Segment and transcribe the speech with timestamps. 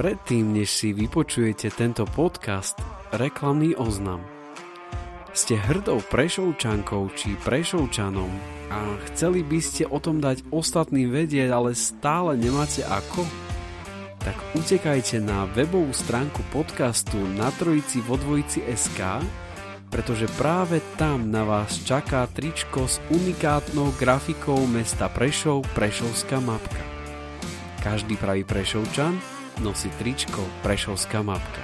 [0.00, 2.72] Predtým, než si vypočujete tento podcast,
[3.12, 4.24] reklamný oznam.
[5.36, 8.32] Ste hrdou prešovčankou či prešovčanom
[8.72, 13.28] a chceli by ste o tom dať ostatným vedieť, ale stále nemáte ako?
[14.24, 19.20] Tak utekajte na webovú stránku podcastu na trojici vo dvojici SK,
[19.92, 26.80] pretože práve tam na vás čaká tričko s unikátnou grafikou mesta Prešov Prešovská mapka.
[27.84, 31.60] Každý pravý Prešovčan nosí tričko Prešovská mapka.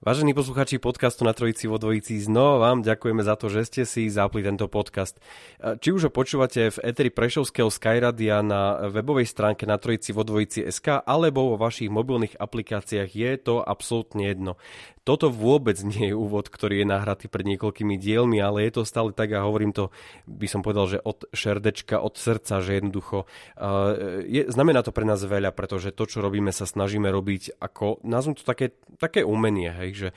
[0.00, 4.08] Vážení posluchači podcastu na Trojici vo Dvojici, znova vám ďakujeme za to, že ste si
[4.10, 5.20] zapli tento podcast.
[5.60, 10.66] Či už ho počúvate v Eteri Prešovského Skyradia na webovej stránke na Trojici vo Dvojici
[10.66, 14.58] SK alebo vo vašich mobilných aplikáciách, je to absolútne jedno.
[15.00, 19.16] Toto vôbec nie je úvod, ktorý je nahratý pred niekoľkými dielmi, ale je to stále
[19.16, 19.88] tak a hovorím to,
[20.28, 25.08] by som povedal, že od šerdečka, od srdca, že jednoducho uh, je, znamená to pre
[25.08, 29.72] nás veľa, pretože to, čo robíme, sa snažíme robiť ako, nazvem to také, také umenie,
[29.72, 30.08] hej, že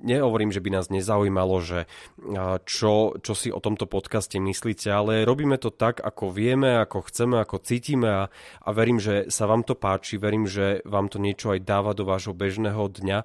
[0.00, 5.28] nehovorím, že by nás nezaujímalo, že uh, čo, čo si o tomto podcaste myslíte, ale
[5.28, 8.22] robíme to tak, ako vieme, ako chceme, ako cítime a,
[8.64, 12.08] a verím, že sa vám to páči, verím, že vám to niečo aj dáva do
[12.08, 13.18] vášho bežného dňa.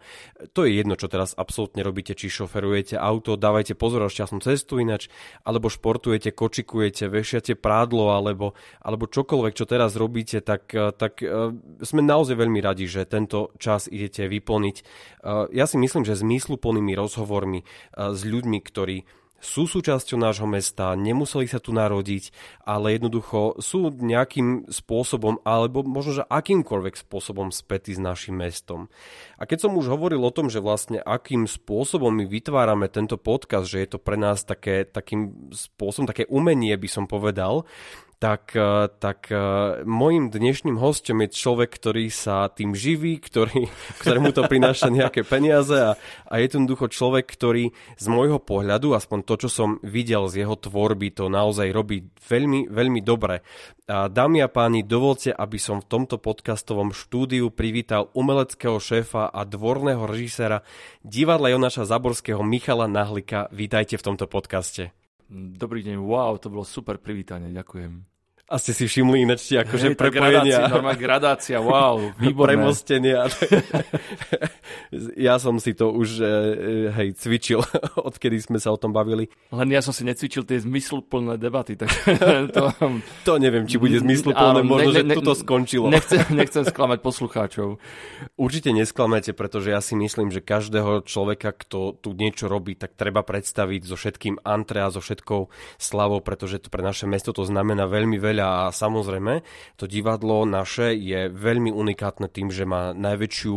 [0.51, 4.79] To je jedno, čo teraz absolútne robíte, či šoferujete auto, dávajte pozor na šťastnú cestu
[4.81, 5.07] inač,
[5.45, 12.01] alebo športujete, kočikujete, vešiate prádlo, alebo, alebo čokoľvek, čo teraz robíte, tak, tak uh, sme
[12.03, 14.77] naozaj veľmi radi, že tento čas idete vyplniť.
[15.21, 18.97] Uh, ja si myslím, že zmysluplnými rozhovormi s ľuďmi, ktorí
[19.45, 22.33] sú súčasťou nášho mesta, nemuseli sa tu narodiť,
[22.65, 28.89] ale jednoducho sú nejakým spôsobom, alebo možno, že akýmkoľvek spôsobom spätí s našim mestom.
[29.37, 33.69] A keď som už hovoril o tom, že vlastne akým spôsobom my vytvárame tento podcast,
[33.69, 37.69] že je to pre nás také, takým spôsobom, také umenie by som povedal,
[38.19, 39.39] tak, eh, tak eh,
[39.87, 43.71] môjim dnešným hostom je človek, ktorý sa tým živí, ktorý,
[44.03, 45.91] ktorému to prináša nejaké peniaze a,
[46.27, 50.41] a je to jednoducho človek, ktorý z môjho pohľadu, aspoň to, čo som videl z
[50.41, 53.45] jeho tvorby, to naozaj robí veľmi, veľmi dobre.
[53.85, 59.45] A dámy a páni, dovolte, aby som v tomto podcastovom štúdiu privítal umeleckého šéfa a
[59.45, 60.65] dvorného režiséra
[61.05, 63.45] divadla Jonáša Zaborského Michala Nahlika.
[63.53, 65.04] Vítajte v tomto podcaste.
[65.31, 68.14] Dobrý deň, wow, to bolo super privítanie, ďakujem.
[68.45, 70.45] A ste si všimli ináč tie akože hey, prepojenia.
[70.45, 72.53] Gradácia, normálna gradácia, wow, výborné.
[72.53, 73.25] Premostenia.
[75.17, 76.25] ja som si to už e,
[76.93, 77.65] hej, cvičil,
[78.09, 79.33] odkedy sme sa o tom bavili.
[79.49, 81.73] Len ja som si necvičil tie zmysluplné debaty.
[81.73, 81.89] Tak
[82.53, 82.69] to...
[83.25, 85.89] to neviem, či bude zmysluplné, Áno, možno, ne, ne, že to skončilo.
[85.89, 87.81] Nechcem, nechcem sklamať poslucháčov.
[88.37, 93.25] Určite nesklamete, pretože ja si myslím, že každého človeka, kto tu niečo robí, tak treba
[93.25, 95.49] predstaviť so všetkým antre a so všetkou
[95.81, 99.39] slavou, pretože to pre naše mesto to znamená veľmi veľa veľa a samozrejme
[99.79, 103.55] to divadlo naše je veľmi unikátne tým, že má najväčšiu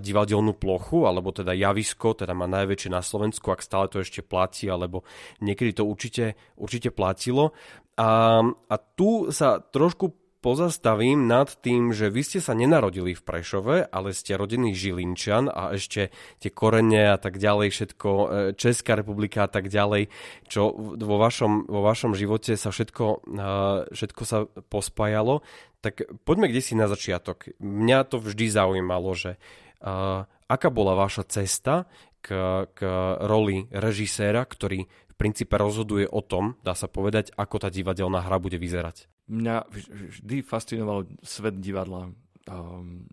[0.00, 4.72] divadelnú plochu, alebo teda javisko, teda má najväčšie na Slovensku, ak stále to ešte platí,
[4.72, 5.04] alebo
[5.44, 7.52] niekedy to určite, určite platilo.
[8.00, 13.88] A, a tu sa trošku pozastavím nad tým, že vy ste sa nenarodili v Prešove,
[13.88, 19.48] ale ste rodený Žilinčan a ešte tie korene a tak ďalej, všetko, e, Česká republika
[19.48, 20.12] a tak ďalej,
[20.44, 23.48] čo vo vašom, vo vašom živote sa všetko, e,
[23.88, 25.40] všetko sa pospájalo.
[25.80, 27.48] Tak poďme kde si na začiatok.
[27.64, 29.36] Mňa to vždy zaujímalo, že
[29.84, 31.84] uh, aká bola vaša cesta
[32.24, 32.80] k, k
[33.20, 38.40] roli režiséra, ktorý v princípe rozhoduje o tom, dá sa povedať, ako tá divadelná hra
[38.40, 39.12] bude vyzerať.
[39.24, 42.12] Mňa vždy fascinoval svet divadla.
[42.44, 43.08] Um,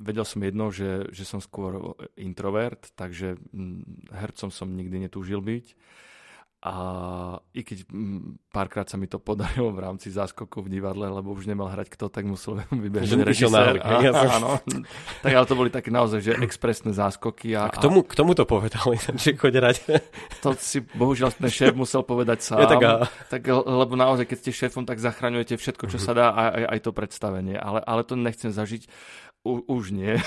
[0.00, 5.66] vedel som jedno, že, že som skôr introvert, takže hm, hercom som nikdy netúžil byť.
[6.60, 6.74] A
[7.56, 7.88] i keď
[8.52, 12.12] párkrát sa mi to podarilo v rámci záskokov v divadle, lebo už nemal hrať kto,
[12.12, 13.80] tak musel vybehnúť režisér.
[13.80, 14.04] A,
[14.36, 14.60] áno,
[15.24, 17.56] tak ale to boli také naozaj, že expresné záskoky.
[17.56, 19.76] A, a k, tomu, k tomu to povedali, že choď hrať.
[20.44, 22.60] To si bohužiaľ ten šéf musel povedať sám.
[22.60, 22.92] Ja, tak, a...
[23.32, 26.90] tak, lebo naozaj, keď ste šéfom, tak zachraňujete všetko, čo sa dá, aj, aj to
[26.92, 27.56] predstavenie.
[27.56, 28.84] Ale, ale to nechcem zažiť.
[29.48, 30.20] U, už nie.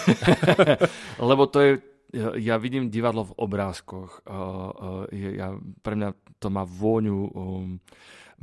[1.29, 1.71] lebo to je
[2.37, 4.21] ja vidím divadlo v obrázkoch.
[5.11, 7.81] Ja, pre mňa to má vôňu, um,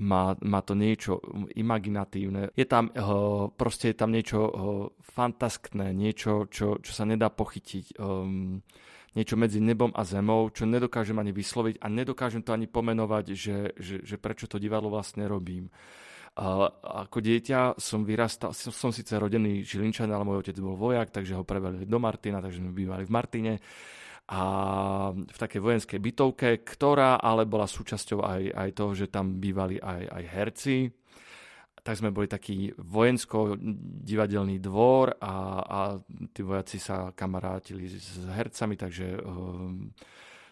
[0.01, 1.23] má, má to niečo
[1.55, 2.51] imaginatívne.
[2.59, 2.91] Je tam,
[3.55, 4.41] proste je tam niečo
[5.01, 8.01] fantaskné, niečo, čo, čo sa nedá pochytiť.
[8.01, 8.65] Um,
[9.15, 13.59] niečo medzi nebom a zemou, čo nedokážem ani vysloviť a nedokážem to ani pomenovať, že,
[13.75, 15.67] že, že prečo to divadlo vlastne robím.
[16.35, 21.35] Ako dieťa som vyrastal, som, som síce rodený Žilinčan, ale môj otec bol vojak, takže
[21.35, 23.55] ho prevelili do Martina, takže sme bývali v Martine
[24.31, 24.43] a
[25.11, 30.03] v takej vojenskej bytovke, ktorá ale bola súčasťou aj, aj toho, že tam bývali aj,
[30.07, 30.77] aj herci.
[31.81, 35.35] Tak sme boli taký vojensko-divadelný dvor a,
[35.65, 35.79] a
[36.31, 39.89] tí vojaci sa kamarátili s hercami, takže um,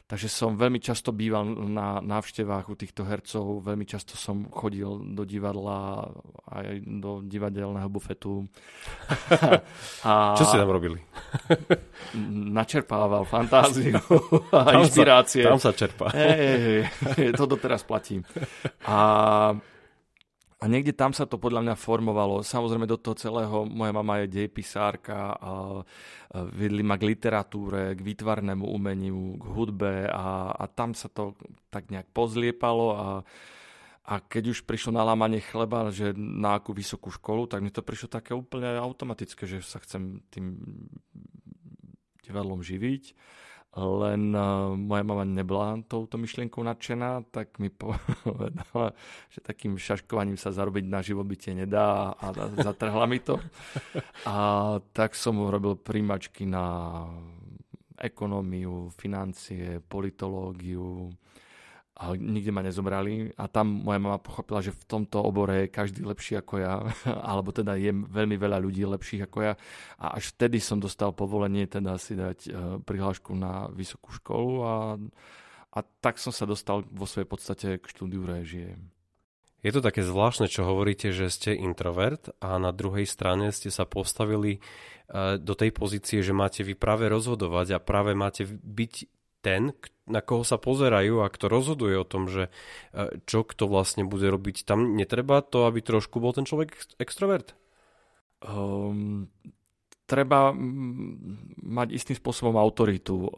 [0.08, 5.20] Takže som veľmi často býval na návštevách u týchto hercov, veľmi často som chodil do
[5.28, 6.08] divadla,
[6.48, 8.48] aj do divadelného bufetu.
[10.08, 10.96] a Čo ste tam robili?
[12.56, 14.00] načerpával fantáziu
[14.56, 15.44] a inšpirácie.
[15.44, 16.08] Sa, tam sa čerpá.
[16.16, 18.24] Hey, hey, to doteraz platí.
[18.88, 18.96] A
[20.58, 22.42] a niekde tam sa to podľa mňa formovalo.
[22.42, 25.86] Samozrejme do toho celého, moja mama je dejpisárka, a
[26.50, 31.38] vedli ma k literatúre, k výtvarnému umeniu, k hudbe a, a tam sa to
[31.70, 33.08] tak nejak pozliepalo a,
[34.10, 37.86] a keď už prišlo na lámanie chleba, že na akú vysokú školu, tak mi to
[37.86, 40.58] prišlo také úplne automatické, že sa chcem tým
[42.26, 43.14] divadlom živiť
[43.76, 47.68] len uh, moja mama nebola touto myšlienkou nadšená, tak mi
[48.24, 48.96] povedala,
[49.28, 52.32] že takým šaškovaním sa zarobiť na živobytie nedá a,
[52.64, 53.36] zatrhla mi to.
[54.24, 54.36] A
[54.96, 57.04] tak som robil príjmačky na
[57.98, 61.10] ekonómiu, financie, politológiu,
[61.98, 66.06] a nikde ma nezobrali a tam moja mama pochopila, že v tomto obore je každý
[66.06, 66.78] lepší ako ja,
[67.30, 69.52] alebo teda je veľmi veľa ľudí lepších ako ja
[69.98, 74.74] a až vtedy som dostal povolenie teda si dať uh, prihlášku na vysokú školu a,
[75.74, 78.78] a tak som sa dostal vo svojej podstate k štúdiu réžie.
[79.58, 83.90] Je to také zvláštne, čo hovoríte, že ste introvert a na druhej strane ste sa
[83.90, 89.76] postavili uh, do tej pozície, že máte vy práve rozhodovať a práve máte byť ten,
[90.08, 92.48] na koho sa pozerajú a kto rozhoduje o tom, že
[92.96, 94.64] e, čo kto vlastne bude robiť.
[94.64, 97.54] Tam netreba to, aby trošku bol ten človek extrovert?
[98.42, 99.28] Um,
[100.08, 100.56] treba
[101.68, 103.28] mať istým spôsobom autoritu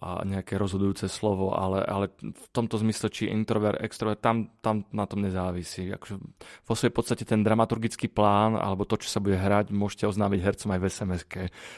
[0.00, 5.04] a nejaké rozhodujúce slovo, ale, ale v tomto zmysle, či introvert, extrovert, tam, tam na
[5.04, 5.92] tom nezávisí.
[5.92, 6.16] Akože
[6.64, 10.72] vo svojej podstate ten dramaturgický plán, alebo to, čo sa bude hrať, môžete oznámiť hercom
[10.72, 11.22] aj v sms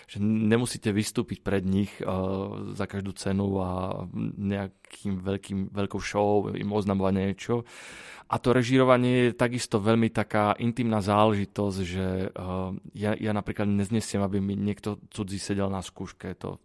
[0.07, 1.91] Že nemusíte vystúpiť pred nich
[2.79, 4.07] za každú cenu a
[4.93, 7.65] nejakým veľkým, veľkou show im oznamovať niečo
[8.33, 14.25] a to režírovanie je takisto veľmi taká intimná záležitosť, že uh, ja, ja napríklad neznesiem,
[14.25, 16.33] aby mi niekto cudzí sedel na skúške.
[16.41, 16.57] To,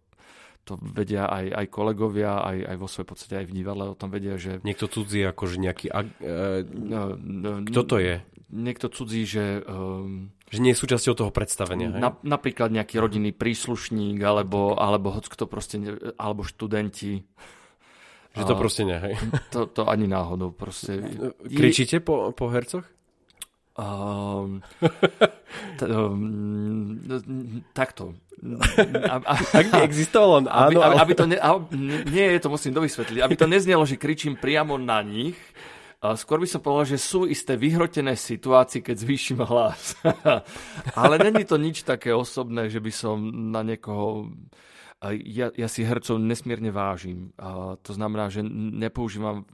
[0.64, 4.08] to vedia aj, aj kolegovia, aj, aj vo svojej podstate aj v divadle o tom
[4.08, 4.64] vedia, že...
[4.64, 5.92] Niekto cudzí akože nejaký...
[5.92, 8.16] Uh, no, no, kto to je?
[8.48, 9.60] Niekto cudzí, že...
[9.68, 15.28] Um, že nie je súčasťou toho predstavenia, na, Napríklad nejaký rodinný príslušník, alebo, alebo hoď
[15.28, 15.84] kto proste,
[16.16, 17.28] alebo študenti.
[18.38, 19.16] Že to proste ne, hej?
[19.52, 20.54] To, to ani náhodou.
[20.54, 21.02] Proste.
[21.60, 22.86] Kričíte po, po hercoch?
[23.78, 24.66] Um,
[25.78, 26.98] t- um,
[27.78, 28.18] takto.
[29.58, 30.82] Ak by existoval on, áno.
[30.82, 31.38] Aby, aby to ne,
[32.10, 33.22] nie, to musím dovysvetliť.
[33.22, 35.38] Aby to neznelo, že kričím priamo na nich,
[35.98, 39.98] Skôr by som povedal, že sú isté vyhrotené situácie, keď zvýšim hlas.
[41.02, 43.18] Ale není to nič také osobné, že by som
[43.50, 44.30] na niekoho
[44.98, 47.30] ja, ja si hercov nesmierne vážim.
[47.86, 49.46] To znamená, že nepoužívam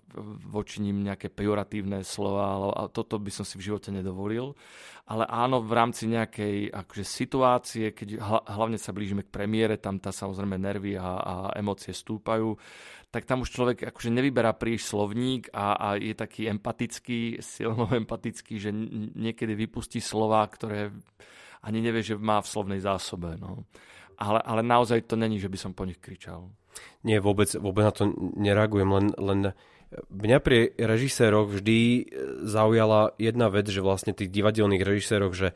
[0.48, 4.56] voči ním nejaké pejoratívne slova, ale a toto by som si v živote nedovolil.
[5.04, 10.16] Ale áno, v rámci nejakej akože, situácie, keď hlavne sa blížime k premiére, tam tá
[10.16, 12.56] samozrejme nervy a, a emócie stúpajú,
[13.12, 18.64] tak tam už človek akože nevyberá príliš slovník a, a je taký empatický, silno empatický,
[18.64, 18.72] že
[19.12, 20.96] niekedy vypustí slova, ktoré
[21.68, 23.36] ani nevie, že má v slovnej zásobe.
[23.36, 23.68] No
[24.18, 26.50] ale, ale naozaj to není, že by som po nich kričal.
[27.06, 29.40] Nie, vôbec, vôbec na to nereagujem, len, len
[30.10, 32.10] mňa pri režiséroch vždy
[32.48, 35.54] zaujala jedna vec, že vlastne tých divadelných režiséroch, že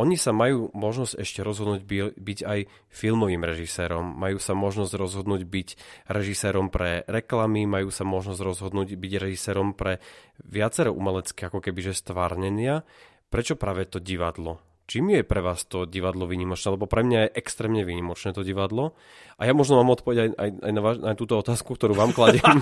[0.00, 1.84] oni sa majú možnosť ešte rozhodnúť
[2.16, 5.68] byť aj filmovým režisérom, majú sa možnosť rozhodnúť byť
[6.08, 10.00] režisérom pre reklamy, majú sa možnosť rozhodnúť byť režisérom pre
[10.40, 12.80] viacero umelecké ako keby že stvárnenia.
[13.28, 14.69] Prečo práve to divadlo?
[14.90, 16.74] Čím je pre vás to divadlo výnimočné?
[16.74, 18.98] Lebo pre mňa je extrémne výnimočné to divadlo.
[19.38, 22.10] A ja možno mám odpovedať aj, aj, aj na, vaš, na túto otázku, ktorú vám
[22.10, 22.58] kladiem.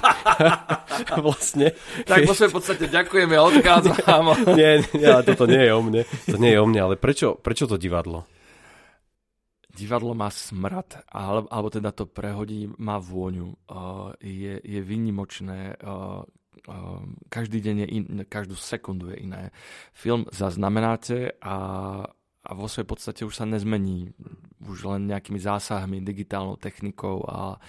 [1.25, 1.73] vlastne.
[2.05, 4.25] Tak vo svojej podstate ďakujeme a odchádzam.
[4.61, 6.03] nie, nie, ale toto nie je o mne.
[6.29, 8.29] To nie je o mne, ale prečo, prečo to divadlo?
[9.73, 13.57] Divadlo má smrad, alebo, alebo teda to prehodí, má vôňu.
[13.73, 15.81] Uh, je, je výnimočné.
[15.81, 16.29] Uh,
[17.33, 19.43] každý deň je in, každú sekundu je iné.
[19.97, 21.57] Film zaznamenáte a
[22.49, 24.17] a vo svojej podstate už sa nezmení
[24.65, 27.61] už len nejakými zásahmi, digitálnou technikou a,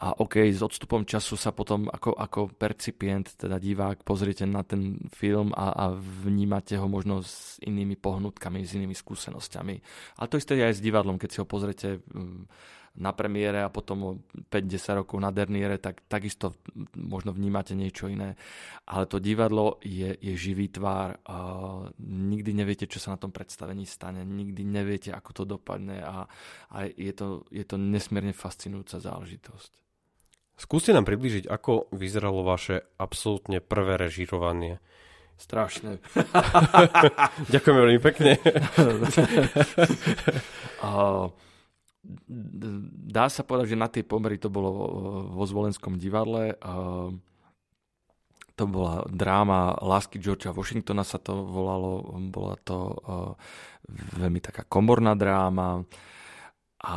[0.00, 5.00] a OK, s odstupom času sa potom ako, ako percipient, teda divák, pozriete na ten
[5.10, 9.74] film a, a vnímate ho možno s inými pohnutkami, s inými skúsenosťami.
[10.20, 11.88] Ale to isté je aj s divadlom, keď si ho pozriete
[12.98, 16.58] na premiére a potom 5-10 rokov na derniére, tak takisto
[16.98, 18.34] možno vnímate niečo iné.
[18.90, 21.22] Ale to divadlo je, je živý tvár.
[21.30, 21.36] A
[22.02, 24.26] nikdy neviete, čo sa na tom predstavení stane.
[24.26, 26.26] Nikdy neviete, ako to dopadne a,
[26.74, 29.72] a je, to, je to nesmierne fascinujúca záležitosť.
[30.60, 34.76] Skúste nám približiť, ako vyzeralo vaše absolútne prvé režirovanie.
[35.40, 36.04] Strašné.
[37.54, 38.36] Ďakujem veľmi pekne.
[40.84, 41.32] uh,
[43.10, 44.70] dá sa povedať, že na tej pomery to bolo
[45.36, 46.56] vo Zvolenskom divadle.
[48.56, 52.16] To bola dráma Lásky Georgea Washingtona sa to volalo.
[52.32, 52.96] Bola to
[54.16, 55.84] veľmi taká komorná dráma.
[56.80, 56.96] A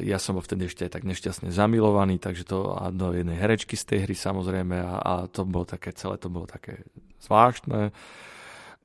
[0.00, 3.76] ja som bol vtedy ešte aj tak nešťastne zamilovaný, takže to a do jednej herečky
[3.76, 6.80] z tej hry samozrejme a, a to bolo také, celé to bolo také
[7.20, 7.92] zvláštne.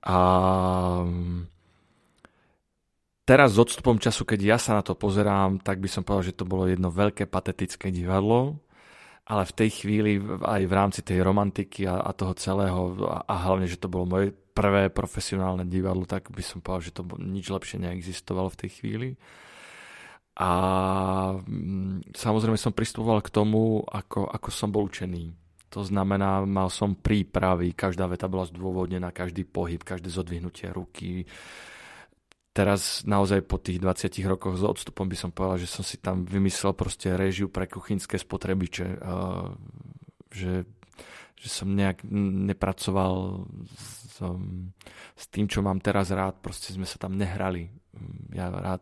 [0.04, 0.18] A
[3.28, 6.40] teraz s odstupom času, keď ja sa na to pozerám, tak by som povedal, že
[6.40, 8.64] to bolo jedno veľké patetické divadlo,
[9.28, 13.36] ale v tej chvíli aj v rámci tej romantiky a, a toho celého a, a
[13.52, 17.52] hlavne, že to bolo moje prvé profesionálne divadlo, tak by som povedal, že to nič
[17.52, 19.10] lepšie neexistovalo v tej chvíli.
[20.40, 20.52] A
[21.36, 25.36] mm, samozrejme som pristupoval k tomu, ako, ako som bol učený.
[25.76, 31.28] To znamená, mal som prípravy, každá veta bola zdôvodnená, každý pohyb, každé zodvihnutie ruky,
[32.58, 36.26] teraz naozaj po tých 20 rokoch s odstupom by som povedal, že som si tam
[36.26, 38.98] vymyslel proste režiu pre kuchynské spotrebiče.
[40.34, 40.66] Že,
[41.38, 42.02] že som nejak
[42.50, 43.46] nepracoval
[43.78, 44.18] s,
[45.14, 46.42] s tým, čo mám teraz rád.
[46.42, 47.70] Proste sme sa tam nehrali.
[48.34, 48.82] Ja rád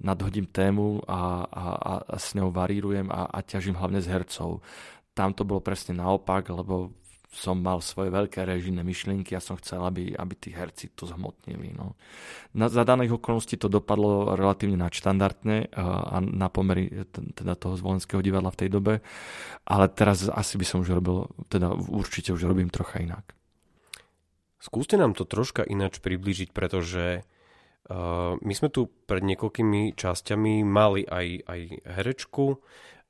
[0.00, 4.64] nadhodím tému a, a, a, s ňou varírujem a, a ťažím hlavne z hercov.
[5.12, 6.96] Tam to bolo presne naopak, lebo
[7.28, 11.76] som mal svoje veľké režijné myšlienky a som chcel, aby, aby tí herci to zhmotnili.
[11.76, 11.92] No.
[12.56, 18.24] Na, za daných okolností to dopadlo relatívne nadštandardne a, a na pomery teda toho zvolenského
[18.24, 18.94] divadla v tej dobe,
[19.68, 23.36] ale teraz asi by som už robil, teda určite už robím trocha inak.
[24.58, 31.06] Skúste nám to troška ináč priblížiť, pretože uh, my sme tu pred niekoľkými časťami mali
[31.06, 32.58] aj, aj herečku,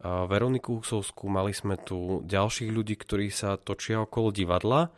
[0.02, 4.94] Veroniku Husovskú, mali sme tu ďalších ľudí, ktorí sa točia okolo divadla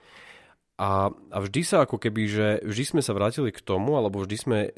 [0.80, 4.36] a, a vždy sa ako keby, že vždy sme sa vrátili k tomu, alebo vždy
[4.40, 4.70] sme e,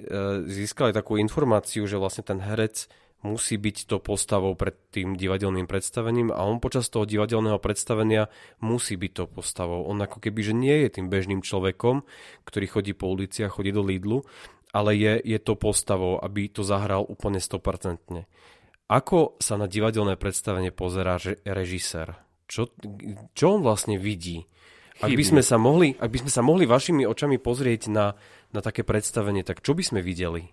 [0.50, 2.91] získali takú informáciu, že vlastne ten herec
[3.23, 8.26] musí byť to postavou pred tým divadelným predstavením a on počas toho divadelného predstavenia
[8.59, 9.87] musí byť to postavou.
[9.87, 12.02] On ako keby, že nie je tým bežným človekom,
[12.43, 14.26] ktorý chodí po ulici a chodí do Lidlu,
[14.75, 18.26] ale je, je to postavou, aby to zahral úplne 100%.
[18.92, 21.16] Ako sa na divadelné predstavenie pozerá
[21.49, 22.12] režisér?
[22.44, 22.68] Čo,
[23.32, 24.44] čo on vlastne vidí?
[25.00, 28.12] Ak by, sme sa mohli, ak by sme sa mohli vašimi očami pozrieť na,
[28.52, 30.52] na také predstavenie, tak čo by sme videli?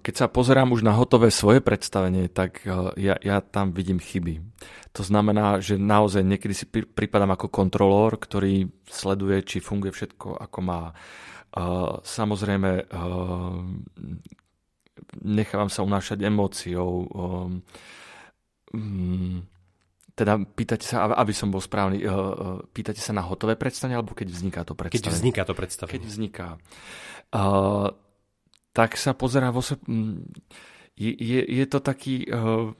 [0.00, 2.64] Keď sa pozerám už na hotové svoje predstavenie, tak
[2.96, 4.40] ja, ja tam vidím chyby.
[4.96, 10.58] To znamená, že naozaj niekedy si pripadám ako kontrolór, ktorý sleduje, či funguje všetko ako
[10.64, 10.96] má.
[12.00, 12.88] Samozrejme,
[15.18, 17.06] nechávam sa unášať emóciou.
[18.70, 19.42] Um,
[20.14, 24.14] teda pýtate sa, aby som bol správny, uh, uh, pýtate sa na hotové predstavenie, alebo
[24.14, 25.10] keď vzniká to predstavenie?
[25.10, 25.94] Keď vzniká to predstavenie.
[25.96, 26.48] Keď vzniká.
[27.34, 27.88] Uh,
[28.70, 29.64] tak sa pozerá vo.
[29.88, 30.28] Mm,
[30.94, 32.70] je, je, je to taký uh,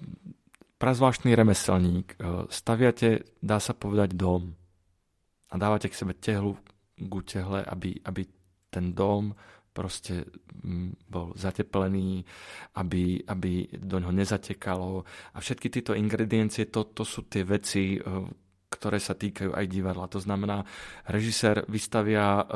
[0.77, 2.15] prazvláštny remeselník.
[2.21, 4.55] Uh, staviate, dá sa povedať, dom
[5.51, 6.55] a dávate k sebe tehlu
[7.01, 8.23] k tehle, aby, aby
[8.71, 9.35] ten dom
[9.81, 10.29] proste
[10.61, 12.21] mm, bol zateplený,
[12.77, 15.09] aby, aby do ňoho nezatekalo.
[15.33, 17.99] A všetky tieto ingrediencie, to, to sú tie veci, e,
[18.71, 20.07] ktoré sa týkajú aj divadla.
[20.13, 20.63] To znamená,
[21.11, 22.47] režisér vystavia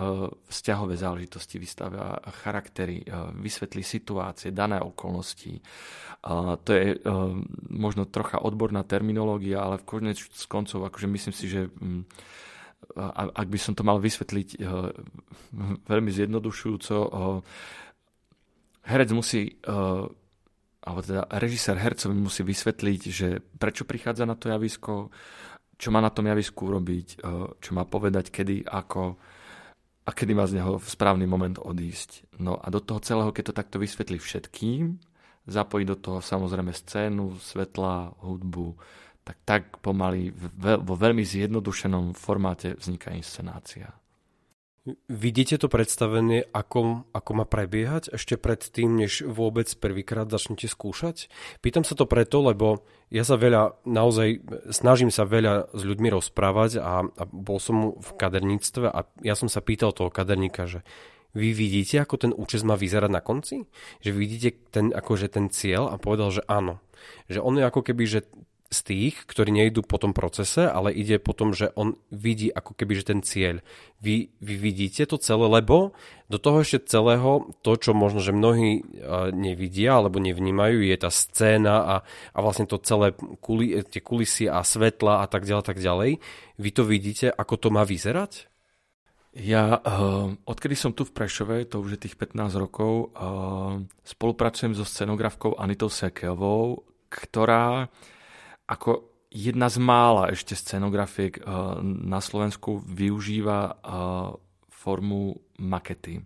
[0.47, 3.03] vzťahové záležitosti, vystavia charaktery,
[3.35, 5.59] vysvetlí situácie, dané okolnosti.
[6.63, 7.03] To je
[7.67, 10.17] možno trocha odborná terminológia, ale v konec
[10.47, 12.03] koncov, akože myslím si, že mm,
[13.13, 14.61] ak by som to mal vysvetliť
[15.89, 16.97] veľmi zjednodušujúco,
[18.85, 19.57] herec musí
[20.85, 25.09] alebo teda režisér hercovi musí vysvetliť, že prečo prichádza na to javisko,
[25.81, 27.25] čo má na tom javisku urobiť,
[27.57, 29.17] čo má povedať, kedy, ako
[30.05, 32.37] a kedy má z neho v správny moment odísť.
[32.37, 35.01] No a do toho celého, keď to takto vysvetlí všetkým,
[35.49, 38.77] zapojí do toho samozrejme scénu, svetla, hudbu,
[39.25, 43.97] tak tak pomaly vo veľmi zjednodušenom formáte vzniká inscenácia.
[45.09, 51.33] Vidíte to predstavenie, ako, ako má prebiehať ešte pred tým, než vôbec prvýkrát začnete skúšať?
[51.65, 56.85] Pýtam sa to preto, lebo ja sa veľa, naozaj snažím sa veľa s ľuďmi rozprávať
[56.85, 60.85] a, a bol som v kaderníctve a ja som sa pýtal toho kaderníka, že
[61.33, 63.65] vy vidíte, ako ten účes má vyzerať na konci?
[64.05, 66.85] Že vidíte ten, akože ten cieľ a povedal, že áno.
[67.33, 68.21] Že on je ako keby, že
[68.75, 72.75] z tých, ktorí nejdú po tom procese, ale ide po tom, že on vidí ako
[72.75, 73.63] keby že ten cieľ.
[74.03, 75.95] Vy, vy vidíte to celé, lebo
[76.27, 78.83] do toho ešte celého, to, čo možno, že mnohí
[79.31, 81.97] nevidia alebo nevnímajú, je tá scéna a,
[82.35, 86.11] a vlastne to celé kuli, tie kulisy a svetla a tak ďalej, tak ďalej.
[86.59, 88.51] Vy to vidíte, ako to má vyzerať?
[89.35, 93.11] Ja, uh, odkedy som tu v Prešove, to už je tých 15 rokov,
[94.07, 97.91] spolupracujem so scenografkou Anitou Sekeovou, ktorá
[98.65, 101.43] ako jedna z mála ešte scenografiek eh,
[101.83, 103.75] na Slovensku využíva eh,
[104.71, 106.21] formu makety.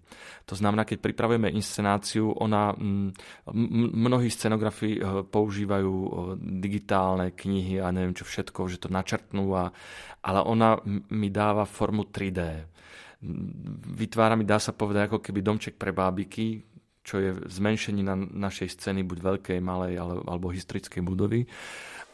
[0.50, 2.74] To znamená, keď pripravujeme inscenáciu, ona,
[3.94, 5.94] mnohí scenografi eh, používajú
[6.36, 9.72] digitálne knihy a neviem čo všetko, že to načrtnú, a,
[10.20, 10.76] ale ona
[11.08, 12.40] mi dáva formu 3D.
[13.98, 16.62] Vytvára mi, dá sa povedať, ako keby domček pre bábiky,
[17.02, 21.48] čo je zmenšení na našej scény buď veľkej, malej alebo historickej budovy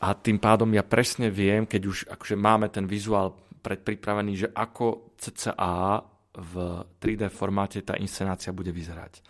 [0.00, 3.34] a tým pádom ja presne viem, keď už akože máme ten vizuál
[3.64, 6.02] predpripravený, že ako CCA
[6.34, 6.54] v
[6.98, 9.22] 3D formáte tá inscenácia bude vyzerať.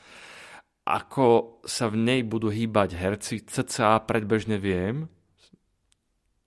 [0.85, 5.09] Ako sa v nej budú hýbať herci, CCA predbežne viem,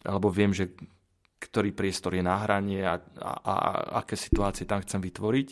[0.06, 0.74] alebo viem, že
[1.38, 3.54] ktorý priestor je na hranie a, a, a
[4.02, 5.48] aké situácie tam chcem vytvoriť.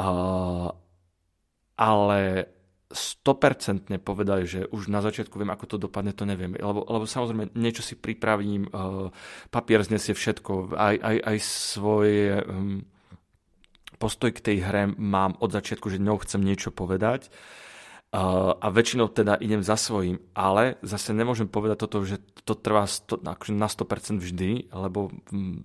[0.00, 0.72] Uh,
[1.76, 2.20] ale
[2.90, 6.58] 100% povedali, že už na začiatku viem, ako to dopadne, to neviem.
[6.58, 9.14] Lebo, lebo samozrejme niečo si pripravím, uh,
[9.54, 12.82] papier znesie všetko, aj, aj, aj svoje um,
[14.02, 17.30] postoj k tej hre mám od začiatku, že ňou chcem niečo povedať.
[18.10, 22.90] Uh, a väčšinou teda idem za svojím, ale zase nemôžem povedať toto, že to trvá
[22.90, 25.62] sto, akože na 100% vždy, lebo um,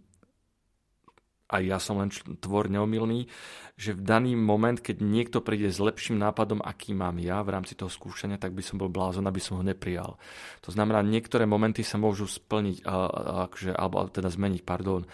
[1.45, 2.10] aj ja som len
[2.41, 3.29] tvor neomilný,
[3.75, 7.75] že v daný moment, keď niekto príde s lepším nápadom, aký mám ja v rámci
[7.77, 10.17] toho skúšania, tak by som bol blázon, aby som ho neprijal.
[10.65, 15.05] To znamená, niektoré momenty sa môžu splniť, akože, alebo teda zmeniť, pardon.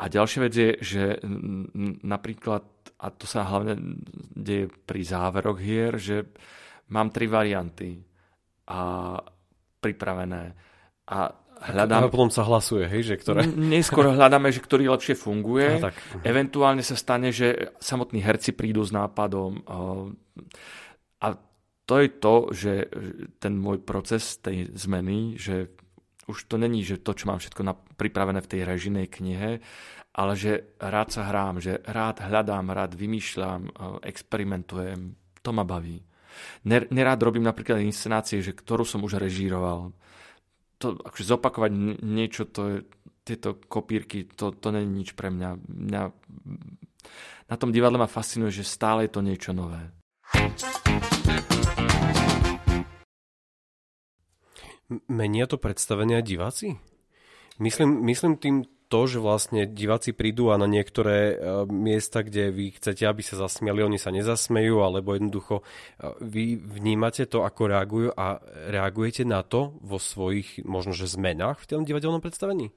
[0.00, 1.02] A ďalšia vec je, že
[2.06, 2.64] napríklad,
[3.02, 3.76] a to sa hlavne
[4.32, 6.32] deje pri záveroch hier, že
[6.94, 7.98] mám tri varianty
[8.70, 9.18] a
[9.82, 10.54] pripravené.
[11.04, 11.28] A
[11.60, 12.06] hľadám...
[12.06, 13.46] A potom sa hlasuje, hej, že ktoré...
[13.46, 15.78] Neskôr hľadáme, že ktorý lepšie funguje.
[15.78, 15.94] A tak.
[16.26, 19.62] Eventuálne sa stane, že samotní herci prídu s nápadom.
[21.22, 21.26] A
[21.84, 22.72] to je to, že
[23.38, 25.68] ten môj proces tej zmeny, že
[26.24, 27.60] už to není, že to, čo mám všetko
[28.00, 29.60] pripravené v tej režinej knihe,
[30.16, 33.68] ale že rád sa hrám, že rád hľadám, rád vymýšľam,
[34.00, 35.12] experimentujem.
[35.44, 36.00] To ma baví.
[36.64, 39.92] Nerád robím napríklad inscenácie, že ktorú som už režíroval
[40.84, 41.72] to, akože zopakovať
[42.04, 42.76] niečo, to je,
[43.24, 45.50] tieto kopírky, to, to je nič pre mňa.
[45.64, 46.02] mňa.
[47.48, 49.80] Na tom divadle ma fascinuje, že stále je to niečo nové.
[55.08, 56.76] Menia to predstavenia diváci?
[57.56, 62.78] Myslím, myslím tým to, že vlastne diváci prídu a na niektoré e, miesta, kde vy
[62.78, 65.62] chcete, aby sa zasmiali, oni sa nezasmejú, alebo jednoducho e,
[66.22, 68.38] vy vnímate to, ako reagujú a
[68.70, 72.70] reagujete na to vo svojich možno, že zmenách v tom divadelnom predstavení?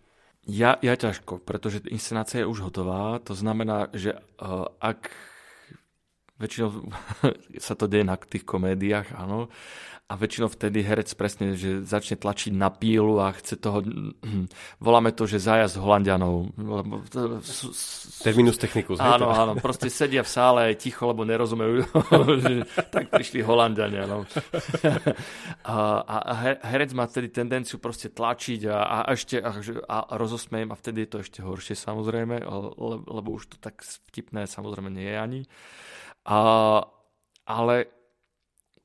[0.50, 3.22] Ja, ja ťažko, pretože inscenácia je už hotová.
[3.30, 5.14] To znamená, že uh, ak
[6.42, 6.88] väčšinou
[7.68, 9.54] sa to deje na tých komédiách, áno,
[10.08, 13.84] a väčšinou vtedy herec presne, že začne tlačiť na pílu a chce toho,
[14.88, 16.56] voláme to, že zájazd Holandianov.
[16.56, 17.04] Lebo,
[18.24, 19.04] Terminus technicus.
[19.04, 21.92] Áno, áno, proste sedia v sále ticho, lebo nerozumejú,
[22.44, 24.08] že tak prišli Holandiania.
[24.08, 24.24] No.
[25.76, 25.76] a,
[26.08, 26.34] a
[26.72, 29.52] herec má vtedy tendenciu proste tlačiť a, a ešte a,
[29.92, 32.48] a rozosmejem a vtedy je to ešte horšie samozrejme,
[33.12, 35.42] lebo už to tak vtipné samozrejme nie je ani.
[36.24, 36.40] A,
[37.44, 37.97] ale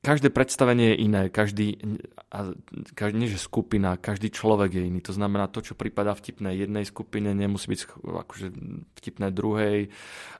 [0.03, 1.79] každé predstavenie je iné, každý,
[2.91, 4.99] každý, nie že skupina, každý človek je iný.
[5.07, 8.47] To znamená, to, čo prípada vtipné jednej skupine, nemusí byť akože
[8.99, 9.87] vtipné druhej.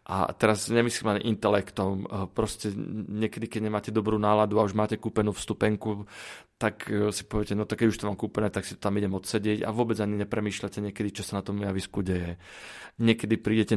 [0.04, 2.04] A teraz nemyslím len intelektom.
[2.36, 2.76] Proste
[3.08, 6.04] niekedy, keď nemáte dobrú náladu a už máte kúpenú vstupenku,
[6.64, 9.12] tak e, si poviete, no tak keď už to mám kúpené, tak si tam idem
[9.12, 12.40] odsedieť a vôbec ani nepremýšľate niekedy, čo sa na tom javisku deje.
[13.04, 13.76] Niekedy prídete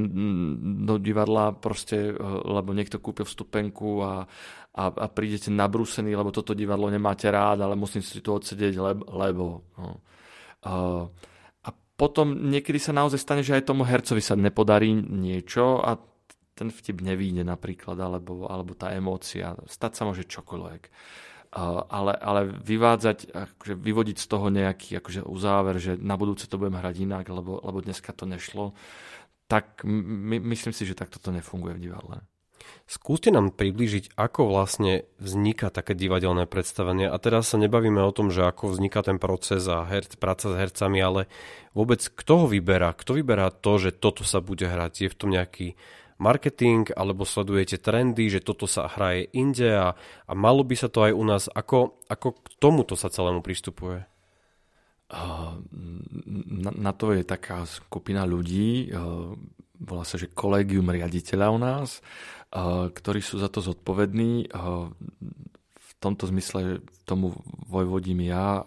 [0.87, 4.31] do divadla proste, e, lebo niekto kúpil vstupenku a,
[4.71, 9.03] a, a prídete nabrúsený, lebo toto divadlo nemáte rád, ale musím si to odsedieť, lebo...
[9.11, 9.45] lebo
[9.83, 9.99] no.
[11.67, 15.99] a potom niekedy sa naozaj stane, že aj tomu hercovi sa nepodarí niečo a
[16.57, 19.59] ten vtip nevíde napríklad, alebo, alebo tá emócia.
[19.69, 20.83] Stať sa môže čokoľvek
[21.57, 26.77] ale, ale vyvádzať, akože vyvodiť z toho nejaký akože uzáver, že na budúce to budem
[26.77, 28.77] hrať inak, lebo, lebo dneska to nešlo,
[29.49, 32.17] tak my, myslím si, že takto to nefunguje v divadle.
[32.87, 37.07] Skúste nám priblížiť, ako vlastne vzniká také divadelné predstavenie.
[37.07, 40.55] A teraz sa nebavíme o tom, že ako vzniká ten proces a her, práca s
[40.55, 41.21] hercami, ale
[41.75, 42.91] vôbec kto ho vyberá?
[42.95, 45.07] Kto vyberá to, že toto sa bude hrať?
[45.07, 45.79] Je v tom nejaký
[46.17, 49.93] marketing, alebo sledujete trendy, že toto sa hraje inde a,
[50.25, 51.49] a malo by sa to aj u nás.
[51.53, 54.05] Ako, ako k tomuto sa celému pristupuje?
[56.51, 58.91] Na, na to je taká skupina ľudí,
[59.79, 62.03] volá sa, že kolegium riaditeľa u nás,
[62.91, 64.51] ktorí sú za to zodpovední.
[65.77, 67.39] V tomto zmysle tomu
[67.71, 68.67] vojvodím ja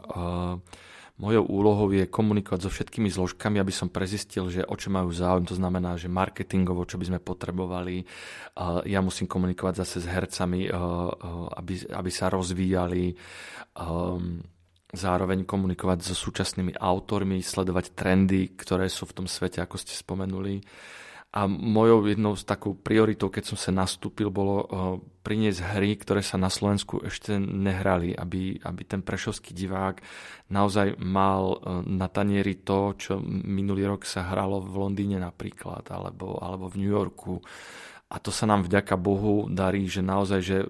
[1.19, 5.51] Mojou úlohou je komunikovať so všetkými zložkami, aby som prezistil, že o čo majú záujem.
[5.51, 8.08] To znamená, že marketingovo, čo by sme potrebovali.
[8.88, 10.71] Ja musím komunikovať zase s hercami,
[11.60, 13.12] aby, aby sa rozvíjali.
[14.89, 20.63] Zároveň komunikovať so súčasnými autormi, sledovať trendy, ktoré sú v tom svete, ako ste spomenuli
[21.29, 24.67] a mojou jednou z takou prioritou, keď som sa nastúpil, bolo uh,
[25.21, 30.01] priniesť hry, ktoré sa na Slovensku ešte nehrali, aby, aby ten prešovský divák
[30.49, 36.41] naozaj mal uh, na tanieri to, čo minulý rok sa hralo v Londýne napríklad, alebo,
[36.41, 37.37] alebo v New Yorku.
[38.09, 40.65] A to sa nám vďaka Bohu darí, že naozaj, že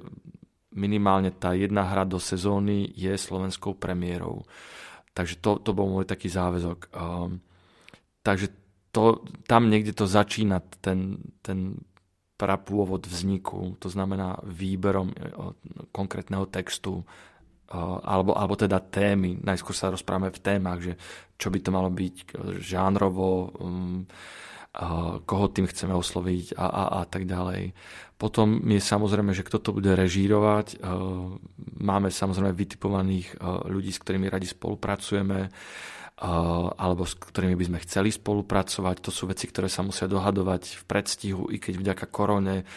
[0.75, 4.43] minimálne tá jedna hra do sezóny je slovenskou premiérou.
[5.15, 6.91] Takže to, to bol môj taký záväzok.
[6.91, 7.39] Um,
[8.27, 8.58] takže
[8.91, 11.78] to, tam niekde to začína ten, ten
[12.39, 15.15] prapôvod vzniku, to znamená výberom e,
[15.91, 19.43] konkrétneho textu, e, alebo, alebo teda témy.
[19.43, 20.95] Najskôr sa rozprávame v témach, že
[21.36, 22.25] čo by to malo byť e,
[22.63, 24.02] žánrovo, mm,
[25.25, 27.73] koho tým chceme osloviť a, a, a tak ďalej.
[28.21, 30.78] Potom je samozrejme, že kto to bude režírovať.
[31.82, 33.34] Máme samozrejme vytipovaných
[33.65, 35.49] ľudí, s ktorými radi spolupracujeme
[36.19, 38.95] alebo s ktorými by sme chceli spolupracovať.
[39.08, 42.67] To sú veci, ktoré sa musia dohadovať v predstihu, i keď vďaka korone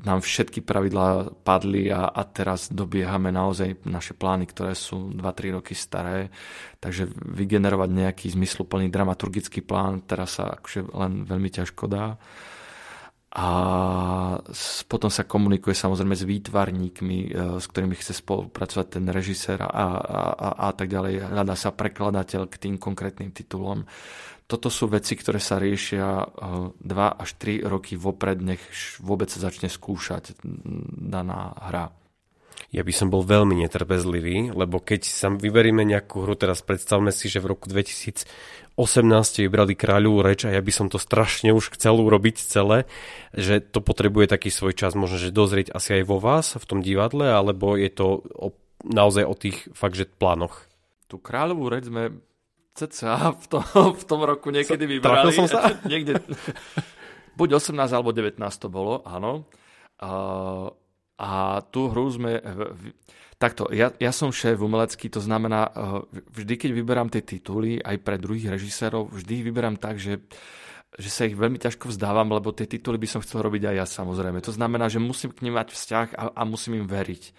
[0.00, 5.76] nám všetky pravidlá padli a, a teraz dobiehame naozaj naše plány, ktoré sú 2-3 roky
[5.76, 6.32] staré.
[6.80, 12.16] Takže vygenerovať nejaký zmysluplný dramaturgický plán teraz sa akože len veľmi ťažko dá
[13.30, 13.48] a
[14.90, 19.86] potom sa komunikuje samozrejme s výtvarníkmi, e, s ktorými chce spolupracovať ten režisér a, a,
[20.34, 21.30] a, a tak ďalej.
[21.30, 23.86] Hľadá sa prekladateľ k tým konkrétnym titulom.
[24.50, 28.62] Toto sú veci, ktoré sa riešia 2 e, až 3 roky vopred, nech
[28.98, 30.34] vôbec sa začne skúšať
[30.98, 31.99] daná hra.
[32.68, 37.26] Ja by som bol veľmi netrpezlivý, lebo keď sa vyberieme nejakú hru, teraz predstavme si,
[37.26, 38.28] že v roku 2000
[38.80, 42.88] 18 vybrali kráľovú reč a ja by som to strašne už chcel urobiť celé,
[43.36, 46.80] že to potrebuje taký svoj čas, možno, že dozrieť asi aj vo vás v tom
[46.80, 48.56] divadle, alebo je to o,
[48.88, 50.64] naozaj o tých fakt, že plánoch?
[51.12, 52.24] Tu kráľovú reč sme
[52.72, 53.64] cca v tom,
[54.00, 55.36] v tom roku niekedy vybrali.
[55.36, 55.76] som sa?
[55.90, 56.24] Niekde,
[57.36, 59.44] buď 18 alebo 19 to bolo, áno.
[60.00, 60.08] A,
[61.20, 62.40] a tú hru sme
[63.40, 65.72] Takto, ja, ja som šéf umelecký, to znamená, eh,
[66.12, 70.20] vždy, keď vyberám tie tituly, aj pre druhých režisérov, vždy ich vyberám tak, že
[70.98, 73.86] že sa ich veľmi ťažko vzdávam, lebo tie tituly by som chcel robiť aj ja
[73.86, 74.42] samozrejme.
[74.42, 77.30] To znamená, že musím k nim mať vzťah a, a musím im veriť.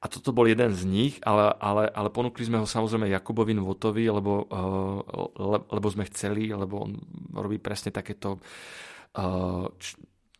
[0.00, 4.04] A toto bol jeden z nich, ale, ale, ale ponúkli sme ho samozrejme Jakubovi Votovi,
[4.04, 5.00] lebo, uh,
[5.32, 7.00] le, lebo sme chceli, lebo on
[7.32, 8.36] robí presne takéto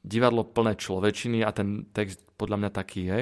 [0.01, 3.19] divadlo plné človečiny a ten text podľa mňa taký je.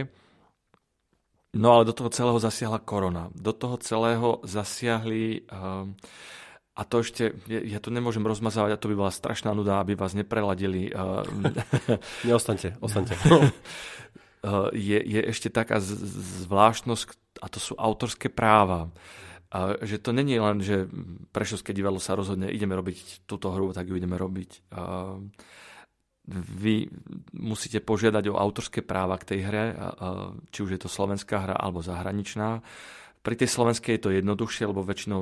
[1.58, 3.32] No ale do toho celého zasiahla korona.
[3.34, 5.48] Do toho celého zasiahli...
[5.48, 5.90] Uh,
[6.78, 10.14] a to ešte, ja to nemôžem rozmazávať, a to by bola strašná nuda, aby vás
[10.14, 10.94] nepreladili.
[12.30, 13.18] Neostaňte, ostaňte.
[14.78, 18.94] je, je ešte taká zvláštnosť, a to sú autorské práva.
[19.50, 20.86] A že to není len, že
[21.34, 24.70] Prešovské divadlo sa rozhodne, ideme robiť túto hru, tak ju ideme robiť.
[26.34, 26.92] Vy
[27.32, 29.64] musíte požiadať o autorské práva k tej hre,
[30.52, 32.60] či už je to slovenská hra alebo zahraničná
[33.28, 35.20] pri tej slovenskej je to jednoduchšie, lebo väčšinou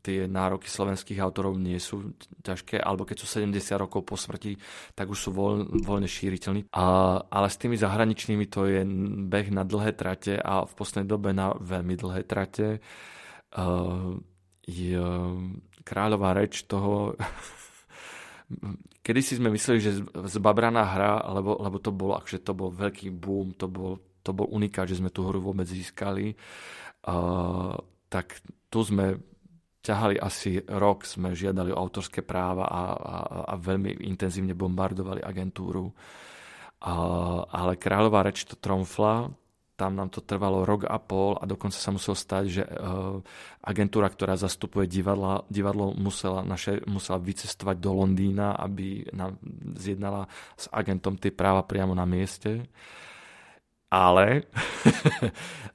[0.00, 4.56] tie nároky slovenských autorov nie sú ťažké, alebo keď sú 70 rokov po smrti,
[4.96, 6.72] tak už sú voľ, voľne šíriteľní.
[6.72, 8.80] A, ale s tými zahraničnými to je
[9.28, 12.80] beh na dlhé trate a v poslednej dobe na veľmi dlhé trate.
[13.52, 14.16] Uh,
[14.64, 14.96] je
[15.84, 17.18] kráľová reč toho...
[19.02, 23.10] Kedy si sme mysleli, že zbabraná hra, lebo, lebo to bol, akože to bol veľký
[23.10, 26.38] boom, to bol, to bol unikát, že sme tú hru vôbec získali
[28.12, 28.38] tak
[28.70, 29.18] tu sme
[29.82, 33.16] ťahali asi rok, sme žiadali o autorské práva a, a,
[33.50, 35.90] a veľmi intenzívne bombardovali agentúru.
[36.82, 36.94] A,
[37.50, 39.26] ale kráľová reč to tromfla,
[39.76, 43.18] tam nám to trvalo rok a pol a dokonca sa muselo stať, že uh,
[43.64, 49.40] agentúra, ktorá zastupuje divadla, divadlo, musela, naše, musela vycestovať do Londýna, aby nám
[49.76, 52.68] zjednala s agentom tie práva priamo na mieste.
[53.92, 54.48] Ale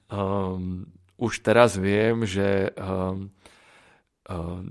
[0.10, 0.86] um,
[1.28, 3.34] už teraz viem, že um,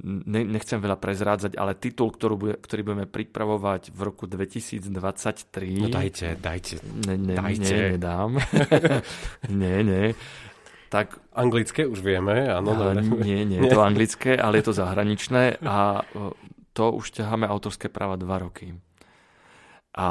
[0.05, 4.93] ne, nechcem veľa prezrádzať, ale titul, ktorú bude, ktorý budeme pripravovať v roku 2023...
[5.81, 6.77] No dajte, dajte.
[7.09, 7.73] Ne, ne, dajte.
[7.73, 8.37] Nie, nedám.
[9.61, 10.05] nie, nie.
[10.93, 12.77] Tak, anglické už vieme, áno.
[12.77, 12.93] No,
[13.25, 16.31] nie, nie je to anglické, ale je to zahraničné a uh,
[16.77, 18.77] to už ťaháme autorské práva dva roky.
[19.97, 20.09] A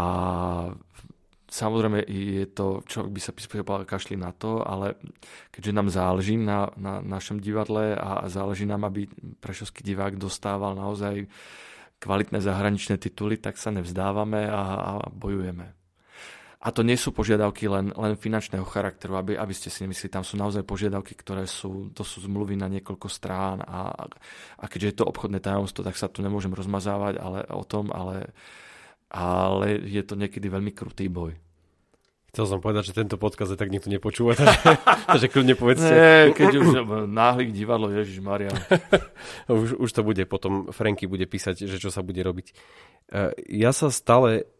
[1.55, 4.99] Samozrejme je to, čo by sa povedal, kašli na to, ale
[5.55, 9.07] keďže nám záleží na, na našom divadle a záleží nám, aby
[9.39, 11.31] prešovský divák dostával naozaj
[12.03, 15.71] kvalitné zahraničné tituly, tak sa nevzdávame a, a bojujeme.
[16.59, 20.27] A to nie sú požiadavky len, len finančného charakteru, aby, aby ste si nemysleli, tam
[20.27, 23.95] sú naozaj požiadavky, ktoré sú, to sú zmluvy na niekoľko strán a,
[24.59, 28.33] a keďže je to obchodné tajomstvo, tak sa tu nemôžem rozmazávať ale, o tom, ale,
[29.07, 31.44] ale je to niekedy veľmi krutý boj.
[32.35, 34.59] Chcel som povedať, že tento podcast je tak nikto nepočúva, takže,
[35.07, 35.87] takže kľudne povedzte.
[35.87, 36.67] Nie, keď už
[37.07, 38.51] náhlik divadlo, Ježiš Maria.
[39.47, 42.47] už, už to bude, potom Franky bude písať, že čo sa bude robiť.
[42.51, 42.53] E,
[43.55, 44.51] ja sa stále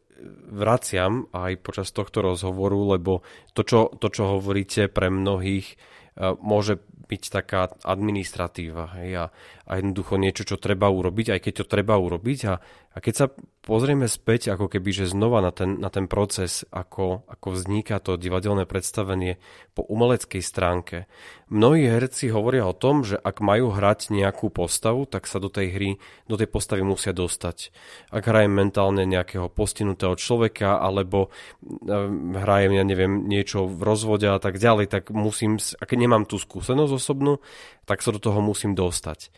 [0.48, 5.76] vraciam aj počas tohto rozhovoru, lebo to, čo, to, čo hovoríte pre mnohých,
[6.16, 6.80] e, môže
[7.12, 9.26] byť taká administratíva hej, a,
[9.66, 12.40] a jednoducho niečo, čo treba urobiť, aj keď to treba urobiť.
[12.46, 12.54] A,
[12.94, 13.26] a keď sa
[13.66, 18.14] pozrieme späť, ako keby, že znova na ten, na ten proces, ako, ako vzniká to
[18.14, 19.42] divadelné predstavenie
[19.74, 21.10] po umeleckej stránke.
[21.50, 25.74] Mnohí herci hovoria o tom, že ak majú hrať nejakú postavu, tak sa do tej
[25.74, 25.90] hry,
[26.30, 27.74] do tej postavy musia dostať.
[28.14, 31.34] Ak hrajem mentálne nejakého postihnutého človeka, alebo
[31.66, 31.90] e,
[32.38, 36.94] hrajem, ja neviem, niečo v rozvode a tak ďalej, tak musím, ak nemám tú skúsenosť
[36.94, 37.42] osobnú,
[37.90, 39.34] tak sa do toho musím dostať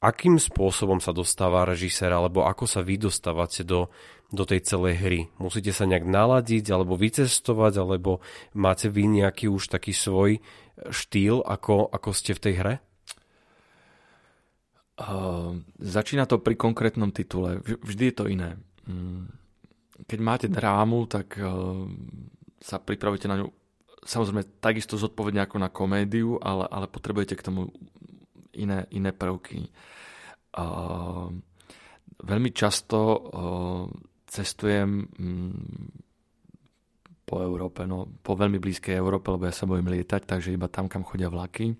[0.00, 3.92] akým spôsobom sa dostáva režisér, alebo ako sa vy dostávate do,
[4.32, 5.20] do tej celej hry?
[5.36, 8.24] Musíte sa nejak naladiť, alebo vycestovať, alebo
[8.56, 10.40] máte vy nejaký už taký svoj
[10.88, 12.74] štýl, ako, ako ste v tej hre?
[15.00, 17.60] Uh, začína to pri konkrétnom titule.
[17.64, 18.56] Vždy je to iné.
[18.84, 19.32] Mm,
[20.04, 21.88] keď máte drámu, tak uh,
[22.60, 23.48] sa pripravujete na ňu
[24.04, 27.68] samozrejme takisto zodpovedne ako na komédiu, ale, ale potrebujete k tomu
[28.58, 29.70] iné, iné prvky.
[32.20, 32.98] Veľmi často
[34.30, 35.50] cestujem um,
[37.26, 40.86] po Európe, no, po veľmi blízkej Európe, lebo ja sa bojím lietať, takže iba tam,
[40.86, 41.74] kam chodia vlaky.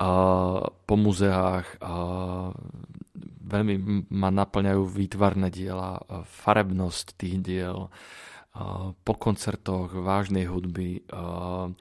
[0.00, 2.54] Uh, po muzeách uh,
[3.50, 11.74] veľmi ma naplňajú výtvarné diela, farebnosť tých diel, uh, po koncertoch vážnej hudby, uh,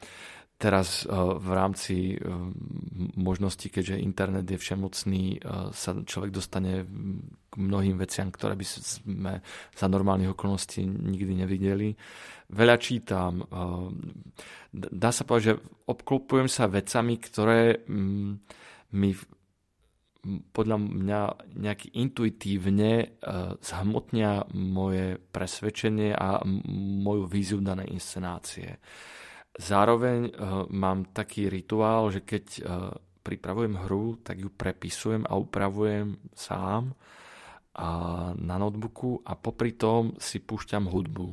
[0.59, 2.19] teraz eh, v rámci eh,
[3.15, 6.83] možností, keďže internet je všemocný, eh, sa človek dostane
[7.49, 9.33] k mnohým veciam, ktoré by sme
[9.73, 11.95] za normálnych okolností nikdy nevideli.
[12.49, 13.45] Veľa čítam.
[14.73, 18.31] Dá sa povedať, že obklopujem sa vecami, ktoré mm,
[18.97, 19.13] mi
[20.49, 21.21] podľa mňa
[21.61, 23.21] nejaký intuitívne
[23.61, 26.41] zhmotnia moje presvedčenie a
[27.05, 28.81] moju víziu danej inscenácie.
[29.59, 30.31] Zároveň uh,
[30.71, 36.95] mám taký rituál, že keď uh, pripravujem hru, tak ju prepisujem a upravujem sám
[37.75, 37.87] a
[38.39, 41.27] na notebooku a popri tom si púšťam hudbu.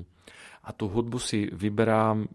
[0.66, 2.26] A tú hudbu si vyberám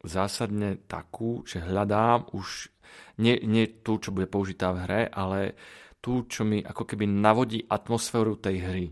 [0.00, 2.72] zásadne takú, že hľadám už
[3.20, 5.54] nie, nie tú, čo bude použitá v hre, ale
[6.00, 8.86] tú, čo mi ako keby navodí atmosféru tej hry.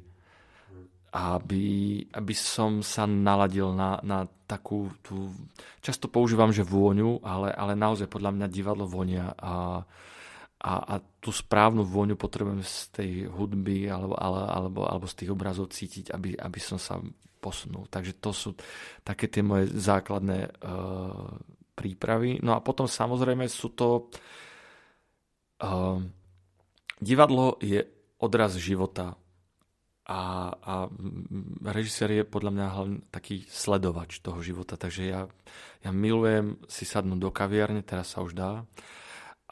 [1.09, 5.33] Aby, aby som sa naladil na, na takú tú...
[5.81, 9.81] Často používam, že vôňu, ale, ale naozaj podľa mňa divadlo vonia a,
[10.61, 15.31] a, a tú správnu vôňu potrebujem z tej hudby alebo, ale, alebo, alebo z tých
[15.33, 17.01] obrazov cítiť, aby, aby som sa
[17.39, 17.87] posunul.
[17.89, 18.51] Takže to sú
[19.07, 21.33] také tie moje základné uh,
[21.79, 22.43] prípravy.
[22.43, 24.11] No a potom samozrejme sú to
[25.63, 26.03] uh,
[26.99, 27.79] divadlo je
[28.19, 29.15] odraz života
[30.09, 30.75] a, a
[31.69, 35.29] režisér je podľa mňa hlavne taký sledovač toho života, takže ja,
[35.85, 38.65] ja milujem si sadnúť do kaviarne, teraz sa už dá,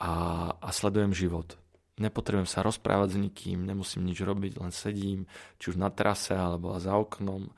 [0.00, 0.12] a,
[0.56, 1.60] a sledujem život.
[2.00, 5.28] Nepotrebujem sa rozprávať s nikým, nemusím nič robiť, len sedím,
[5.60, 7.52] či už na trase alebo za oknom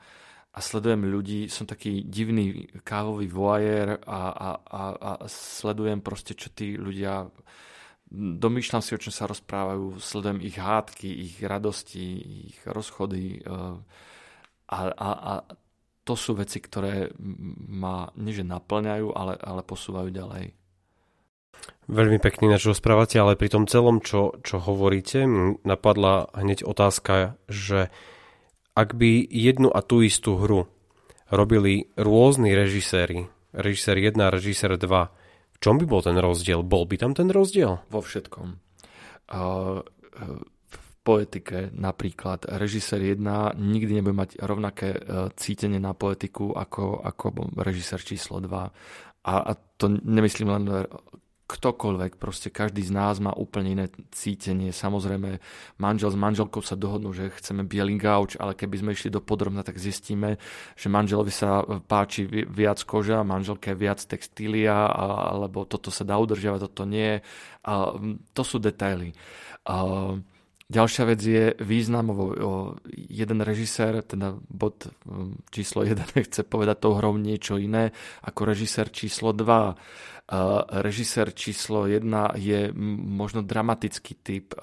[0.51, 6.51] a sledujem ľudí, som taký divný kávový voajer a, a, a, a sledujem proste, čo
[6.51, 7.31] tí ľudia
[8.13, 12.05] domýšľam si, o čom sa rozprávajú, sledujem ich hádky, ich radosti,
[12.49, 13.77] ich rozchody eh,
[14.69, 15.33] a, a, a
[16.05, 17.13] to sú veci, ktoré
[17.69, 20.57] ma nieže naplňajú, ale, ale posúvajú ďalej.
[21.89, 25.25] Veľmi pekný nač rozprávate, ale pri tom celom, čo, čo hovoríte,
[25.65, 27.93] napadla hneď otázka, že
[28.77, 30.69] ak by jednu a tú istú hru
[31.29, 34.85] robili rôzni režiséri, režisér 1 a režisér 2,
[35.59, 36.63] čom by bol ten rozdiel?
[36.63, 37.83] Bol by tam ten rozdiel?
[37.91, 38.47] Vo všetkom.
[40.69, 45.01] v poetike napríklad režisér 1 nikdy nebude mať rovnaké e,
[45.33, 47.25] cítenie na poetiku ako, ako
[47.59, 48.51] režisér číslo 2.
[49.25, 50.65] A, a to nemyslím len
[51.49, 54.69] ktokoľvek, proste každý z nás má úplne iné cítenie.
[54.69, 55.41] Samozrejme,
[55.81, 59.65] manžel s manželkou sa dohodnú, že chceme bielý gauč, ale keby sme išli do podrobna,
[59.65, 60.37] tak zistíme,
[60.77, 64.93] že manželovi sa páči viac koža, manželke viac textília,
[65.33, 67.17] alebo toto sa dá udržiavať, toto nie.
[67.65, 67.73] A
[68.37, 69.17] to sú detaily.
[69.65, 70.13] A
[70.69, 72.29] Ďalšia vec je významovo.
[72.93, 74.85] Jeden režisér, teda bod
[75.49, 77.89] číslo 1, chce povedať tou hrou niečo iné
[78.21, 80.18] ako režisér číslo 2
[80.69, 82.69] režisér číslo jedna je
[83.09, 84.53] možno dramatický typ,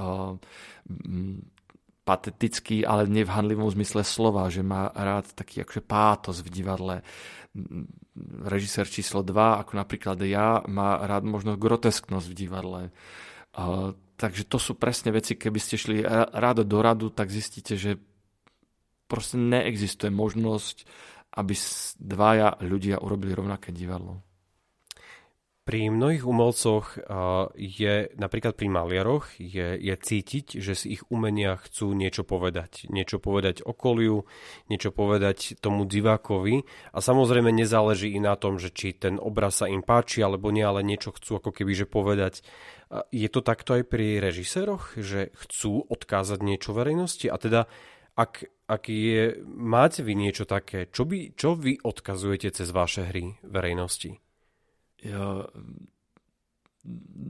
[2.07, 7.03] patetický, ale nie v handlivom zmysle slova, že má rád taký akože pátos v divadle.
[8.47, 12.83] Režisér číslo 2, ako napríklad ja, má rád možno grotesknosť v divadle.
[14.17, 17.99] Takže to sú presne veci, keby ste šli rádo do radu, tak zistíte, že
[19.11, 20.87] proste neexistuje možnosť,
[21.37, 21.55] aby
[21.99, 24.26] dvaja ľudia urobili rovnaké divadlo.
[25.67, 26.95] Pri mnohých umelcoch
[27.59, 32.87] je, napríklad pri maliaroch, je, je cítiť, že si ich umenia chcú niečo povedať.
[32.87, 34.31] Niečo povedať okoliu,
[34.71, 36.63] niečo povedať tomu divákovi
[36.95, 40.63] a samozrejme nezáleží i na tom, že či ten obraz sa im páči alebo nie,
[40.63, 42.47] ale niečo chcú ako keby že povedať.
[43.11, 47.67] Je to takto aj pri režiséroch, že chcú odkázať niečo verejnosti a teda
[48.15, 53.35] ak, ak je, máte vy niečo také, čo, by, čo vy odkazujete cez vaše hry
[53.43, 54.23] verejnosti?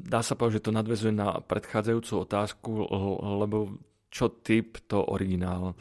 [0.06, 2.70] Dá sa povedať, že to nadvezuje na predchádzajúcu otázku,
[3.40, 3.80] lebo
[4.12, 5.74] čo typ to originál.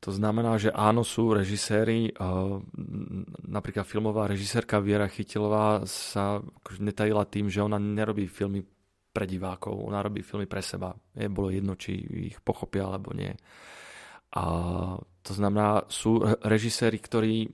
[0.00, 2.08] To znamená, že áno, sú režiséri,
[3.44, 8.64] napríklad filmová režisérka Viera Chytilová sa akože netajila tým, že ona nerobí filmy
[9.12, 10.96] pre divákov, ona robí filmy pre seba.
[11.12, 11.98] Je bolo jedno, či
[12.32, 13.34] ich pochopia alebo nie.
[14.38, 14.44] A
[15.20, 17.50] to znamená, sú režiséri, ktorí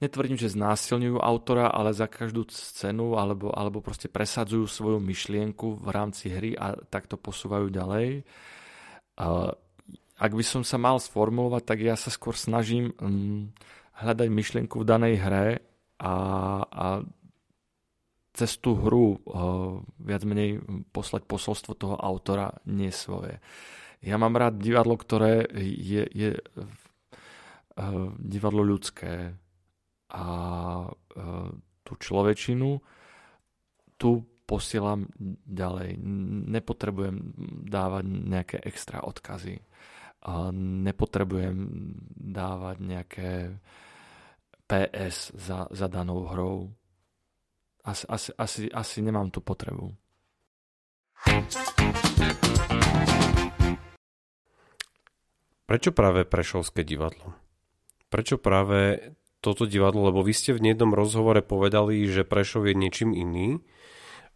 [0.00, 5.88] netvrdím, že znásilňujú autora, ale za každú cenu alebo, alebo proste presadzujú svoju myšlienku v
[5.92, 8.24] rámci hry a takto posúvajú ďalej.
[10.20, 13.56] Ak by som sa mal sformulovať, tak ja sa skôr snažím mm,
[14.04, 15.46] hľadať myšlienku v danej hre
[16.00, 16.14] a,
[16.64, 16.86] a
[18.32, 19.20] cez tú hru
[20.00, 20.64] viac menej
[20.96, 23.36] poslať posolstvo toho autora, nie svoje.
[24.00, 26.30] Ja mám rád divadlo, ktoré je, je
[28.16, 29.36] divadlo ľudské,
[30.10, 30.26] a
[30.84, 30.90] e,
[31.86, 32.82] tú človečinu
[33.94, 34.10] tu
[34.50, 35.06] posielam
[35.46, 35.94] ďalej.
[36.50, 37.16] Nepotrebujem
[37.70, 39.62] dávať nejaké extra odkazy.
[40.82, 41.58] Nepotrebujem
[42.18, 43.30] dávať nejaké
[44.66, 46.74] PS za, za danou hrou.
[47.86, 49.94] Asi, asi, asi, asi nemám tú potrebu.
[55.70, 57.38] Prečo práve Prešovské divadlo?
[58.10, 63.16] Prečo práve toto divadlo, lebo vy ste v jednom rozhovore povedali, že Prešov je niečím
[63.16, 63.64] iný.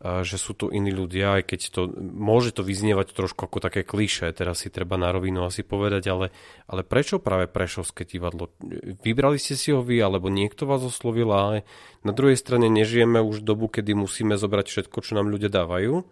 [0.05, 4.29] že sú tu iní ľudia, aj keď to môže to vyznievať trošku ako také kliše,
[4.37, 6.27] teraz si treba na rovinu asi povedať, ale,
[6.69, 8.53] ale prečo práve Prešovské divadlo?
[9.01, 11.65] Vybrali ste si ho vy, alebo niekto vás oslovil, ale
[12.05, 16.05] na druhej strane nežijeme už dobu, kedy musíme zobrať všetko, čo nám ľudia dávajú,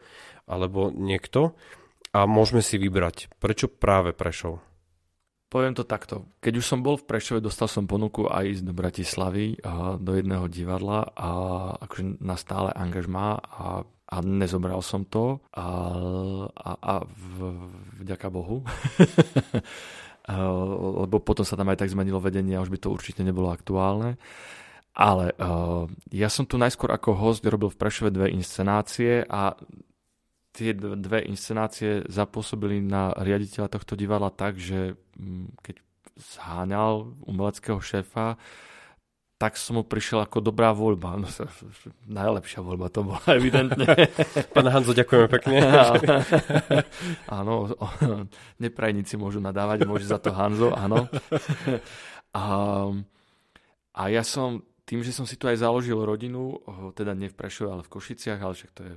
[0.49, 1.53] alebo niekto
[2.17, 3.29] a môžeme si vybrať.
[3.45, 4.72] Prečo práve Prešov?
[5.53, 6.25] Poviem to takto.
[6.41, 10.17] Keď už som bol v Prešove, dostal som ponuku aj ísť do Bratislavy a do
[10.17, 11.29] jedného divadla a
[11.77, 15.69] akože na stále angažmá a, a nezobral som to a,
[16.57, 17.37] a, a v,
[18.01, 18.65] vďaka Bohu.
[21.05, 24.17] lebo potom sa tam aj tak zmenilo vedenie a už by to určite nebolo aktuálne.
[24.97, 29.53] Ale uh, ja som tu najskôr ako host robil v Prešove dve inscenácie a
[30.53, 35.81] tie dve inscenácie zapôsobili na riaditeľa tohto divadla tak, že mm, keď
[36.13, 38.37] zháňal umeleckého šéfa,
[39.41, 41.19] tak som mu prišiel ako dobrá voľba.
[41.19, 41.27] No,
[42.07, 43.91] najlepšia voľba to bola, evidentne.
[44.55, 45.59] Pán Hanzo, ďakujeme pekne.
[47.41, 47.75] áno,
[48.63, 51.11] neprajníci môžu nadávať, môže za to Hanzo, áno.
[52.31, 52.45] A,
[53.99, 56.63] a ja som, tým, že som si tu aj založil rodinu,
[56.95, 58.95] teda nie v Prešove, ale v Košiciach, ale však to je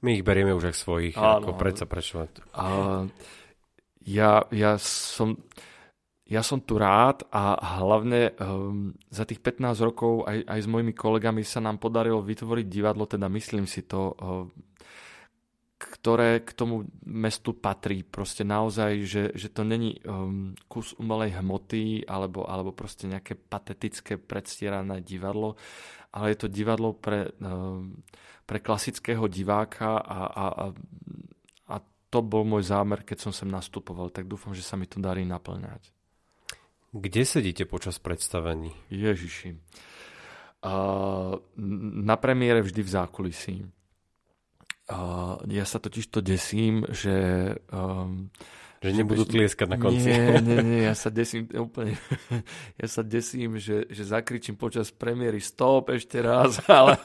[0.00, 2.24] my ich berieme už aj svojich, Áno, ako predsa prečo.
[2.54, 2.64] A
[4.06, 5.36] ja, ja som...
[6.30, 10.94] Ja som tu rád a hlavne um, za tých 15 rokov aj, aj s mojimi
[10.94, 14.46] kolegami sa nám podarilo vytvoriť divadlo, teda myslím si to, uh,
[15.80, 18.04] ktoré k tomu mestu patrí.
[18.04, 24.14] Proste naozaj, že, že to není um, kus umelej hmoty alebo, alebo proste nejaké patetické
[24.14, 25.58] predstierané divadlo,
[26.12, 27.32] ale je to divadlo pre...
[27.42, 28.06] Um,
[28.50, 30.64] pre klasického diváka a, a, a,
[31.70, 31.76] a
[32.10, 35.22] to bol môj zámer, keď som sem nastupoval, tak dúfam, že sa mi to darí
[35.22, 35.94] naplňať.
[36.90, 38.74] Kde sedíte počas predstavení?
[38.90, 39.54] Ježiši.
[40.66, 41.38] Uh,
[42.02, 43.56] na premiére vždy v zákulisí.
[44.90, 48.34] Uh, ja sa totiž to desím, že um,
[48.80, 50.08] že nebudú tlieskať na konci.
[50.08, 52.00] Nie, nie, nie, ja sa desím úplne,
[52.80, 56.96] ja sa desím, že, že zakričím počas premiéry stop ešte raz, ale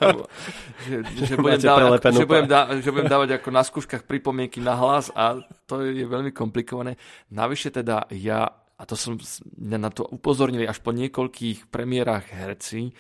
[0.88, 4.80] že, že, budem dávať, že, budem dá, že budem dávať ako na skúškach pripomienky na
[4.80, 6.95] hlas a to je veľmi komplikované.
[7.36, 9.19] Navyše teda ja, a to som
[9.59, 12.95] na to upozornili až po niekoľkých premiérach herci,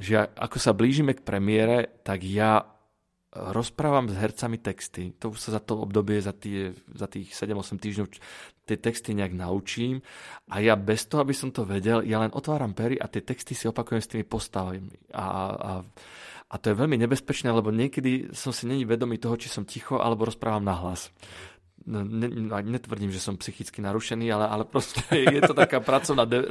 [0.00, 2.73] že ako sa blížime k premiére, tak ja
[3.34, 5.10] rozprávam s hercami texty.
[5.18, 8.06] To už sa za to obdobie, za, tie, za tých 7-8 týždňov
[8.64, 10.00] tie texty nejak naučím
[10.48, 13.52] a ja bez toho, aby som to vedel, ja len otváram pery a tie texty
[13.52, 14.80] si opakujem s tými postavami.
[15.12, 15.72] A, a,
[16.48, 20.00] a to je veľmi nebezpečné, lebo niekedy som si není vedomý toho, či som ticho
[20.00, 21.12] alebo rozprávam na hlas.
[21.12, 21.53] No,
[21.86, 25.04] ne, no, netvrdím, že som psychicky narušený, ale, ale proste
[25.36, 26.48] je to taká pracovná de,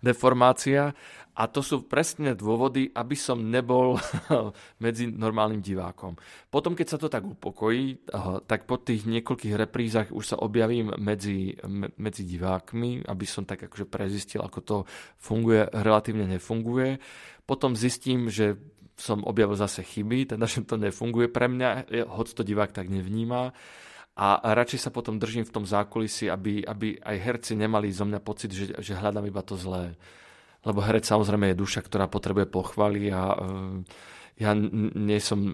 [0.00, 0.96] deformácia
[1.34, 3.98] a to sú presne dôvody, aby som nebol
[4.84, 6.14] medzi normálnym divákom.
[6.46, 8.06] Potom, keď sa to tak upokojí,
[8.46, 11.58] tak po tých niekoľkých reprízach už sa objavím medzi,
[11.98, 14.76] medzi divákmi, aby som tak akože prezistil, ako to
[15.18, 17.02] funguje, relatívne nefunguje.
[17.44, 18.54] Potom zistím, že
[18.94, 23.50] som objavil zase chyby, teda že to nefunguje pre mňa, hoď to divák tak nevníma.
[24.14, 28.20] A radšej sa potom držím v tom zákulisi, aby, aby aj herci nemali zo mňa
[28.22, 29.98] pocit, že, že hľadám iba to zlé
[30.64, 33.38] lebo herec samozrejme je duša, ktorá potrebuje pochvaly a e,
[34.40, 35.44] ja nie som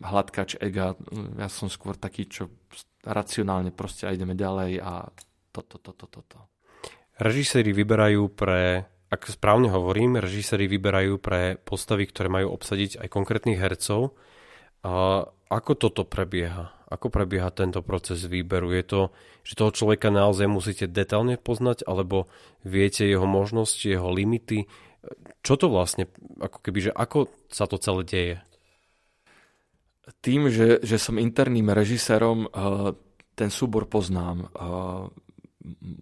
[0.00, 0.94] hladkač ega,
[1.36, 2.48] ja som skôr taký, čo
[3.02, 5.10] racionálne proste a ideme ďalej a
[5.52, 6.22] toto, toto, toto.
[6.32, 6.38] To.
[7.20, 13.60] Režiséri vyberajú pre, ak správne hovorím, režiséri vyberajú pre postavy, ktoré majú obsadiť aj konkrétnych
[13.60, 14.16] hercov.
[14.82, 15.22] A
[15.52, 16.74] ako toto prebieha?
[16.90, 18.74] Ako prebieha tento proces výberu?
[18.74, 19.00] Je to,
[19.46, 22.28] že toho človeka naozaj musíte detálne poznať, alebo
[22.66, 24.66] viete jeho možnosti, jeho limity?
[25.42, 28.36] Čo to vlastne, ako keby, že ako sa to celé deje?
[30.18, 32.92] Tým, že, že som interným režisérom, eh,
[33.38, 34.50] ten súbor poznám.
[34.50, 35.04] Eh,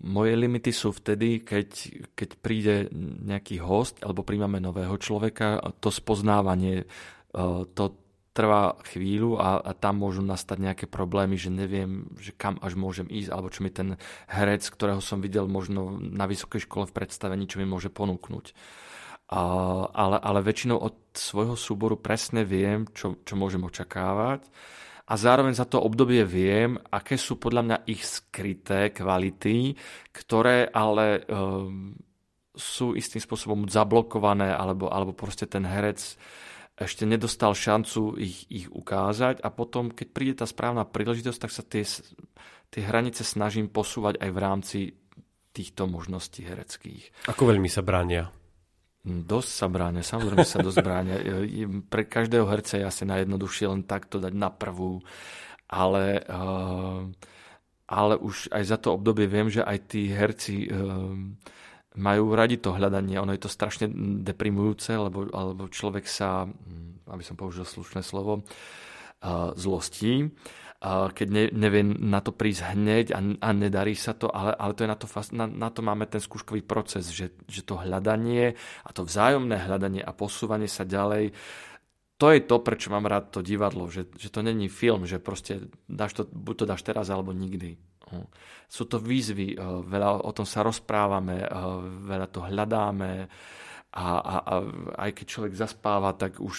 [0.00, 1.68] moje limity sú vtedy, keď,
[2.16, 2.74] keď príde
[3.28, 7.84] nejaký host alebo príjmame nového človeka, to spoznávanie, eh, to,
[8.30, 13.10] trvá chvíľu a, a tam môžu nastať nejaké problémy, že neviem, že kam až môžem
[13.10, 13.98] ísť, alebo čo mi ten
[14.30, 18.54] herec, ktorého som videl možno na vysokej škole v predstavení, čo mi môže ponúknuť.
[19.30, 19.42] A,
[19.90, 24.46] ale, ale väčšinou od svojho súboru presne viem, čo, čo môžem očakávať
[25.10, 29.74] a zároveň za to obdobie viem, aké sú podľa mňa ich skryté kvality,
[30.14, 31.98] ktoré ale um,
[32.54, 36.14] sú istým spôsobom zablokované alebo, alebo proste ten herec
[36.80, 41.60] ešte nedostal šancu ich, ich ukázať a potom, keď príde tá správna príležitosť, tak sa
[41.60, 41.84] tie,
[42.72, 44.80] tie hranice snažím posúvať aj v rámci
[45.52, 47.28] týchto možností hereckých.
[47.28, 48.32] Ako veľmi sa bránia?
[49.04, 51.16] Dosť sa bráňa, samozrejme sa dosť bráňa.
[51.88, 55.00] Pre každého herca je asi najjednoduchšie len takto dať na prvú,
[55.68, 57.04] ale, uh,
[57.88, 61.16] ale už aj za to obdobie viem, že aj tí herci uh,
[61.98, 63.18] majú radi to hľadanie.
[63.18, 63.90] Ono je to strašne
[64.22, 68.46] deprimujúce, lebo, alebo človek sa, hm, aby som použil slušné slovo,
[69.54, 70.32] zlostí
[70.88, 74.88] keď ne, nevie na to prísť hneď a, a nedarí sa to, ale, ale to
[74.88, 78.90] je na to, na, na to máme ten skúškový proces, že, že to hľadanie a
[78.96, 81.36] to vzájomné hľadanie a posúvanie sa ďalej,
[82.16, 85.68] to je to, prečo mám rád to divadlo, že, že to není film, že proste
[85.84, 87.76] dáš to, buď to dáš teraz alebo nikdy.
[88.10, 88.26] Hm.
[88.70, 91.48] Sú to výzvy, eh, veľa o tom sa rozprávame, eh,
[92.06, 93.30] veľa to hľadáme
[93.90, 94.54] a, a, a
[95.02, 96.58] aj keď človek zaspáva, tak už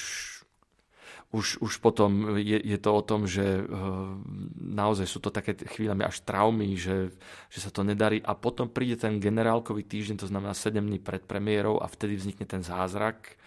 [1.31, 4.19] už, už potom je, je to o tom, že uh,
[4.59, 7.15] naozaj sú to také chvíľami až traumy, že,
[7.47, 11.23] že sa to nedarí a potom príde ten generálkový týždeň, to znamená 7 dní pred
[11.23, 13.39] premiérou a vtedy vznikne ten zázrak,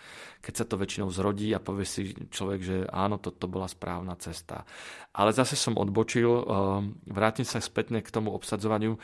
[0.45, 4.13] keď sa to väčšinou zrodí a povie si človek, že áno, toto to bola správna
[4.21, 4.69] cesta.
[5.17, 9.01] Ale zase som odbočil, uh, vrátim sa spätne k tomu obsadzovaniu.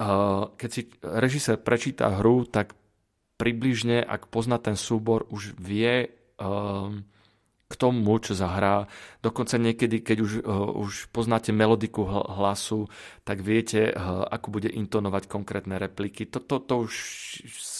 [0.00, 2.72] Uh, keď si režisér prečíta hru, tak
[3.36, 6.88] približne, ak pozná ten súbor, už vie uh,
[7.68, 8.88] k tomu, čo zahrá.
[9.20, 10.32] Dokonca niekedy, keď už,
[10.88, 12.88] už poznáte melodiku hlasu,
[13.28, 13.92] tak viete,
[14.32, 16.24] ako bude intonovať konkrétne repliky.
[16.24, 16.92] Toto to, to už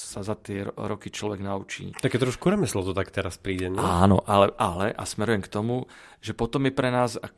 [0.09, 1.93] sa za tie roky človek naučí.
[2.01, 3.77] Také trošku remeslo to tak teraz príde, nie?
[3.77, 5.85] Áno, ale, ale a smerujem k tomu,
[6.25, 7.29] že potom je pre nás uh,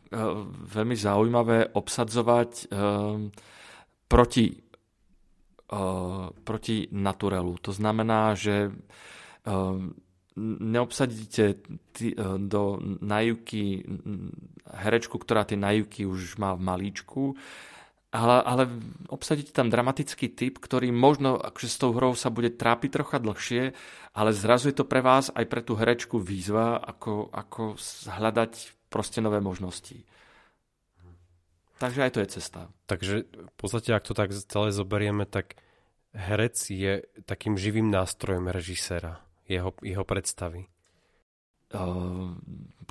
[0.46, 3.26] veľmi zaujímavé obsadzovať uh,
[4.06, 4.46] proti,
[5.74, 7.58] uh, proti naturelu.
[7.58, 9.90] To znamená, že uh,
[10.40, 11.56] neobsadíte e,
[12.38, 13.82] do najúky
[14.70, 17.22] herečku, ktorá tie najúky už má v malíčku,
[18.10, 18.62] ale, ale
[19.06, 23.70] obsadíte tam dramatický typ, ktorý možno akože s tou hrou sa bude trápiť trocha dlhšie,
[24.18, 27.78] ale zrazu je to pre vás aj pre tú herečku výzva, ako, ako
[28.10, 28.52] hľadať
[28.90, 30.02] proste nové možnosti.
[31.78, 32.60] Takže aj to je cesta.
[32.90, 35.56] Takže v podstate, ak to tak celé zoberieme, tak
[36.12, 40.66] herec je takým živým nástrojom režiséra jeho, jeho predstavy?
[41.70, 42.34] Uh,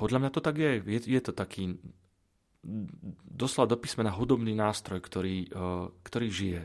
[0.00, 0.80] podľa mňa to tak je.
[0.80, 1.76] Je, je to taký
[3.24, 6.62] doslova do písmena hudobný nástroj, ktorý, uh, ktorý žije.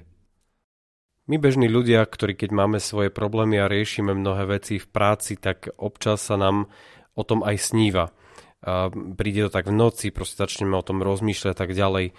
[1.25, 5.73] My bežní ľudia, ktorí keď máme svoje problémy a riešime mnohé veci v práci, tak
[5.81, 6.69] občas sa nám
[7.17, 8.13] o tom aj sníva.
[8.61, 12.13] A príde to tak v noci, proste začneme o tom rozmýšľať a tak ďalej.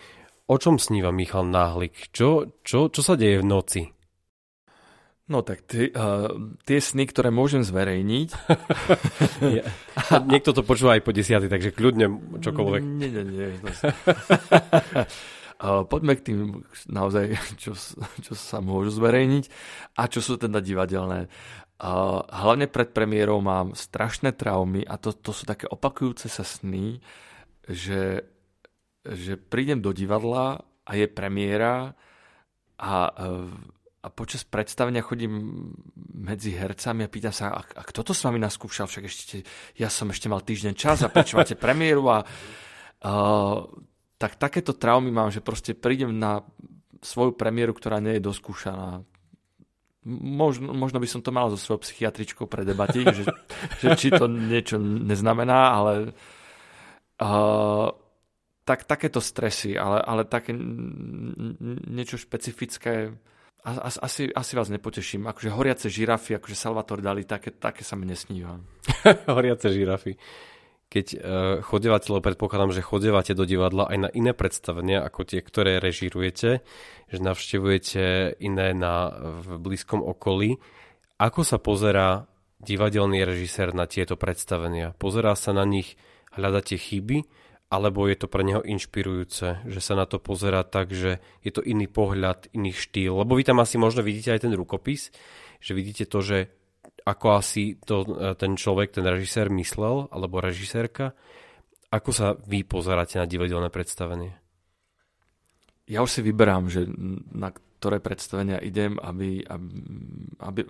[0.46, 2.10] O čom sníva Michal Náhlik?
[2.10, 3.82] Čo, čo, čo sa deje v noci?
[5.26, 6.30] No tak ty, uh,
[6.62, 8.28] tie sny, ktoré môžem zverejniť...
[9.58, 9.66] ja.
[10.30, 12.82] Niekto to počúva aj po desiatý, takže kľudne čokoľvek.
[12.86, 13.48] Nie, nie, nie.
[15.58, 16.38] uh, poďme k tým
[16.86, 17.74] naozaj, čo,
[18.22, 19.50] čo sa môžu zverejniť
[19.98, 21.26] a čo sú teda divadelné.
[21.82, 27.02] Uh, hlavne pred premiérou mám strašné traumy a to, to sú také opakujúce sa sny,
[27.66, 28.22] že,
[29.02, 31.98] že prídem do divadla a je premiéra
[32.78, 33.50] a uh,
[34.06, 35.66] a počas predstavenia chodím
[36.14, 38.86] medzi hercami a pýtam sa, a, a kto to s vami naskúšal?
[38.86, 39.42] Však ešte,
[39.74, 43.58] ja som ešte mal týždeň čas a prečo máte premiéru a uh,
[44.14, 46.46] tak takéto traumy mám, že proste prídem na
[47.02, 49.02] svoju premiéru, ktorá nie je doskúšaná.
[50.06, 53.24] Možno, možno by som to mal so svojou psychiatričkou predebatiť, že,
[53.82, 55.92] že či to niečo neznamená, ale
[57.18, 57.90] uh,
[58.62, 60.54] tak, takéto stresy, ale, ale také
[61.90, 63.10] niečo špecifické
[63.66, 65.26] asi, asi vás nepoteším.
[65.26, 68.62] Akože horiace žirafy, akože Salvatore Dali, také, také sa mi nesníva.
[69.36, 70.14] horiace žirafy.
[70.86, 71.18] Keď uh,
[71.66, 76.62] chodevate, lebo predpokladám, že chodevate do divadla aj na iné predstavenia, ako tie, ktoré režirujete,
[77.10, 79.10] že navštevujete iné na,
[79.42, 80.62] v blízkom okolí.
[81.18, 82.30] Ako sa pozerá
[82.62, 84.94] divadelný režisér na tieto predstavenia?
[84.94, 85.98] Pozerá sa na nich,
[86.30, 87.26] hľadáte chyby,
[87.66, 91.66] alebo je to pre neho inšpirujúce, že sa na to pozera tak, že je to
[91.66, 93.26] iný pohľad, iný štýl.
[93.26, 95.10] Lebo vy tam asi možno vidíte aj ten rukopis,
[95.58, 96.38] že vidíte to, že
[97.02, 101.18] ako asi to e, ten človek, ten režisér myslel, alebo režisérka.
[101.90, 104.38] Ako sa vy pozeráte na divadelné predstavenie?
[105.86, 106.86] Ja už si vyberám, že
[107.34, 109.46] na ktoré predstavenia idem, aby,
[110.42, 110.62] aby,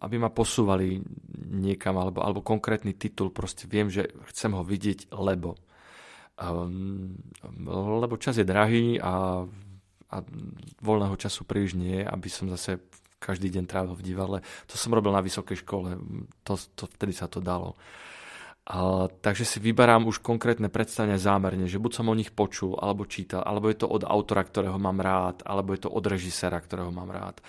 [0.00, 1.02] aby ma posúvali
[1.52, 3.28] niekam, alebo, alebo konkrétny titul.
[3.34, 5.60] Proste viem, že chcem ho vidieť, lebo
[6.38, 9.46] lebo čas je drahý a,
[10.10, 10.16] a
[10.82, 12.82] voľného času príliš nie, aby som zase
[13.22, 14.38] každý deň trávil v divadle.
[14.68, 15.96] To som robil na vysokej škole,
[16.42, 17.78] to, to, vtedy sa to dalo.
[18.66, 23.08] A, takže si vyberám už konkrétne predstavenia zámerne, že buď som o nich počul, alebo
[23.08, 26.90] čítal, alebo je to od autora, ktorého mám rád, alebo je to od režisera, ktorého
[26.90, 27.40] mám rád,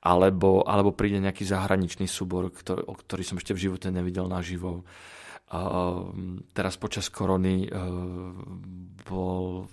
[0.00, 4.84] alebo, alebo príde nejaký zahraničný súbor, ktorý, ktorý som ešte v živote nevidel naživo.
[4.84, 5.19] Uh,
[6.54, 8.30] teraz počas korony uh,
[9.02, 9.66] bol...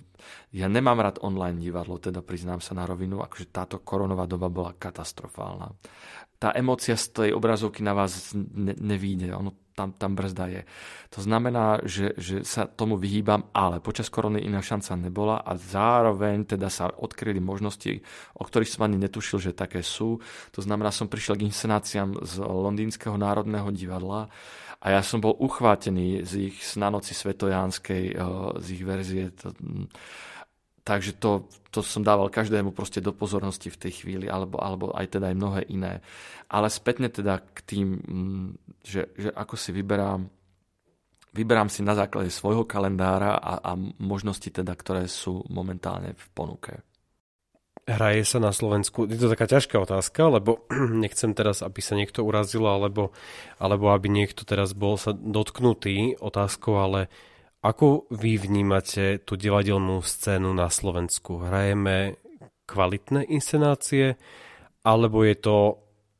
[0.50, 4.74] Ja nemám rád online divadlo, teda priznám sa na rovinu, akože táto koronová doba bola
[4.74, 5.70] katastrofálna.
[6.38, 10.62] Tá emocia z tej obrazovky na vás ne, nevíde, ono tam, tam brzda je.
[11.14, 16.58] To znamená, že, že sa tomu vyhýbam, ale počas korony iná šanca nebola a zároveň
[16.58, 18.02] teda sa odkryli možnosti,
[18.34, 20.18] o ktorých som ani netušil, že také sú.
[20.58, 24.26] To znamená, som prišiel k inscenáciám z Londýnskeho národného divadla,
[24.78, 28.22] a ja som bol uchvátený z ich Snanoci Svetojánskej, eh,
[28.62, 29.34] z ich verzie.
[30.86, 35.18] Takže to, to som dával každému proste do pozornosti v tej chvíli, alebo, alebo aj
[35.18, 36.00] teda aj mnohé iné.
[36.48, 38.48] Ale spätne teda k tým, mm,
[38.80, 40.24] že, že ako si vyberám,
[41.36, 46.87] vyberám si na základe svojho kalendára a, a možnosti teda, ktoré sú momentálne v ponuke.
[47.88, 49.08] Hraje sa na Slovensku?
[49.08, 50.68] Je to taká ťažká otázka, lebo
[51.04, 53.16] nechcem teraz, aby sa niekto urazil, alebo,
[53.56, 57.08] alebo aby niekto teraz bol sa dotknutý otázkou, ale
[57.64, 61.40] ako vy vnímate tú divadelnú scénu na Slovensku?
[61.40, 62.20] Hrajeme
[62.68, 64.20] kvalitné inscenácie,
[64.84, 65.56] alebo je to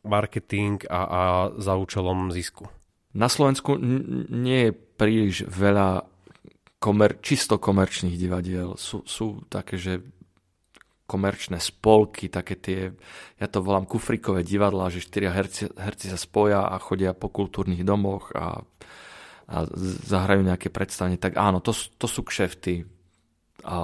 [0.08, 1.22] marketing a, a
[1.60, 2.64] za účelom zisku?
[3.12, 6.08] Na Slovensku n- nie je príliš veľa
[6.80, 8.80] komer- čisto komerčných divadiel.
[8.80, 10.00] Sú, sú také, že
[11.08, 12.92] komerčné spolky, také tie,
[13.40, 17.80] ja to volám kufrikové divadlá, že štyria herci, herci sa spoja a chodia po kultúrnych
[17.80, 18.60] domoch a,
[19.48, 19.56] a
[20.04, 22.84] zahrajú nejaké predstavenie, tak áno, to, to sú kšefty.
[23.64, 23.78] A,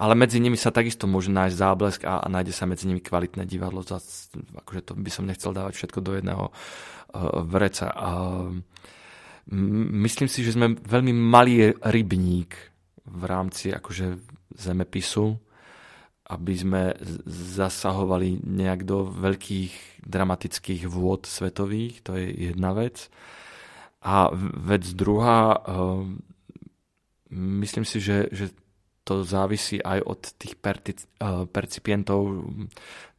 [0.00, 3.44] ale medzi nimi sa takisto môže nájsť záblesk a, a nájde sa medzi nimi kvalitné
[3.44, 3.84] divadlo.
[3.84, 7.92] Zas, akože to by som nechcel dávať všetko do jedného uh, vreca.
[7.92, 8.10] A,
[10.08, 12.56] myslím si, že sme veľmi malý rybník
[13.04, 14.16] v rámci akože
[14.56, 15.49] zemepisu
[16.30, 16.82] aby sme
[17.26, 23.10] zasahovali nejak do veľkých dramatických vôd svetových, to je jedna vec.
[24.00, 26.22] A vec druhá, ehm,
[27.60, 28.54] myslím si, že, že
[29.02, 30.94] to závisí aj od tých eh,
[31.50, 32.46] percipientov.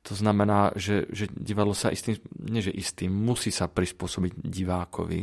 [0.02, 5.22] To znamená, že, že divadlo sa istým, nie že istým, musí sa prispôsobiť divákovi.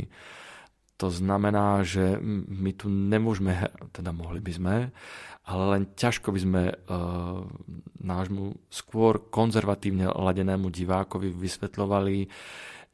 [0.98, 2.18] To znamená, že
[2.50, 3.54] my tu nemôžeme,
[3.94, 4.74] teda mohli by sme,
[5.46, 7.46] ale len ťažko by sme uh,
[8.02, 12.16] nášmu skôr konzervatívne ladenému divákovi vysvetľovali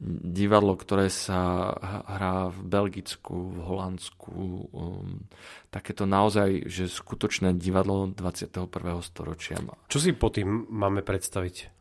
[0.05, 1.71] divadlo, ktoré sa
[2.05, 4.35] hrá v Belgicku, v Holandsku.
[4.75, 5.25] Um,
[5.71, 8.69] takéto naozaj, že skutočné divadlo 21.
[9.01, 9.55] storočia.
[9.87, 11.71] Čo si po tým máme predstaviť?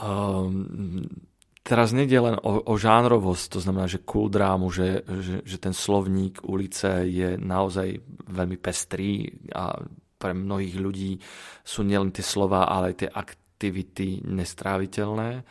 [0.00, 1.29] Um,
[1.70, 5.70] teraz nejde len o, o žánrovosť, to znamená, že cool drámu, že, že, že ten
[5.70, 9.78] slovník ulice je naozaj veľmi pestrý a
[10.18, 11.22] pre mnohých ľudí
[11.62, 15.46] sú nielen tie slova, ale aj tie aktivity nestráviteľné.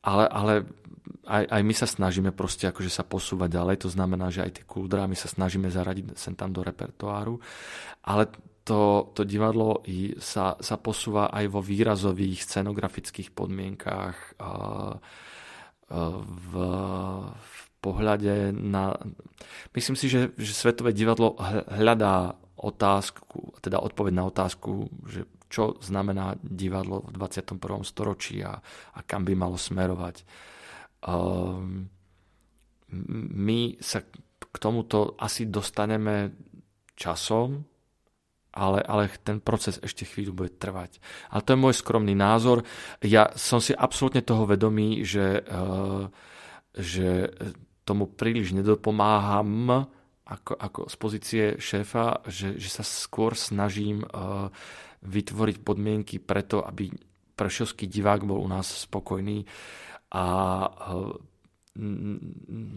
[0.00, 0.64] Ale, ale
[1.28, 4.64] aj, aj my sa snažíme proste akože sa posúvať ďalej, to znamená, že aj tie
[4.64, 7.36] cool drámy sa snažíme zaradiť sem tam do repertoáru,
[8.08, 8.32] ale
[8.64, 9.84] to, to divadlo
[10.24, 14.16] sa, sa posúva aj vo výrazových scenografických podmienkách.
[14.40, 14.96] Uh,
[15.90, 16.52] v,
[17.34, 18.94] v pohľade na...
[19.74, 21.34] Myslím si, že, že Svetové divadlo
[21.66, 27.58] hľadá otázku, teda odpoveď na otázku, že čo znamená divadlo v 21.
[27.82, 28.54] storočí a,
[28.94, 30.22] a kam by malo smerovať.
[31.02, 31.90] Um,
[33.34, 34.06] my sa
[34.50, 36.30] k tomuto asi dostaneme
[36.94, 37.66] časom,
[38.50, 40.98] ale, ale ten proces ešte chvíľu bude trvať.
[41.30, 42.66] Ale to je môj skromný názor.
[43.02, 46.10] Ja som si absolútne toho vedomý, že, uh,
[46.74, 47.30] že
[47.86, 49.86] tomu príliš nedopomáham
[50.30, 54.46] ako, ako z pozície šéfa, že, že sa skôr snažím uh,
[55.02, 56.90] vytvoriť podmienky preto, aby
[57.34, 59.42] prešovský divák bol u nás spokojný
[60.14, 60.24] a
[60.66, 61.14] uh,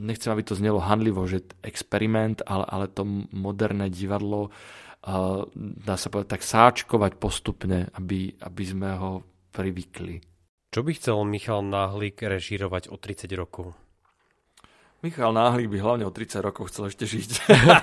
[0.02, 3.04] nechcem, aby to znelo handlivo, že experiment, ale, ale to
[3.34, 4.54] moderné divadlo
[5.84, 9.12] dá sa povedať, tak sáčkovať postupne, aby, aby sme ho
[9.52, 10.24] privykli.
[10.74, 13.76] Čo by chcel Michal Náhlik režírovať o 30 rokov?
[15.04, 17.30] Michal Náhlik by hlavne o 30 rokov chcel ešte žiť.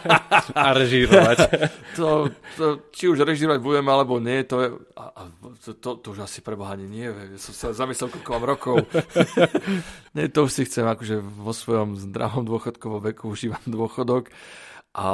[0.57, 1.39] A režírovať.
[2.01, 5.23] to, to, či už režírovať budeme, alebo nie, to, je, a, a,
[5.61, 7.05] to, to, to už asi pre Boha nie.
[7.05, 8.77] Ja som sa zamyslel, koľko mám rokov.
[10.17, 14.33] nie, to už si chcem, akože vo svojom zdravom dôchodkovom veku užívam dôchodok.
[14.97, 15.07] A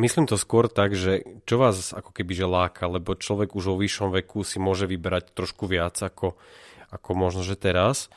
[0.00, 3.76] Myslím to skôr tak, že čo vás ako keby že láka, lebo človek už vo
[3.76, 6.36] vyššom veku si môže vyberať trošku viac ako,
[6.88, 8.08] ako možno, že teraz.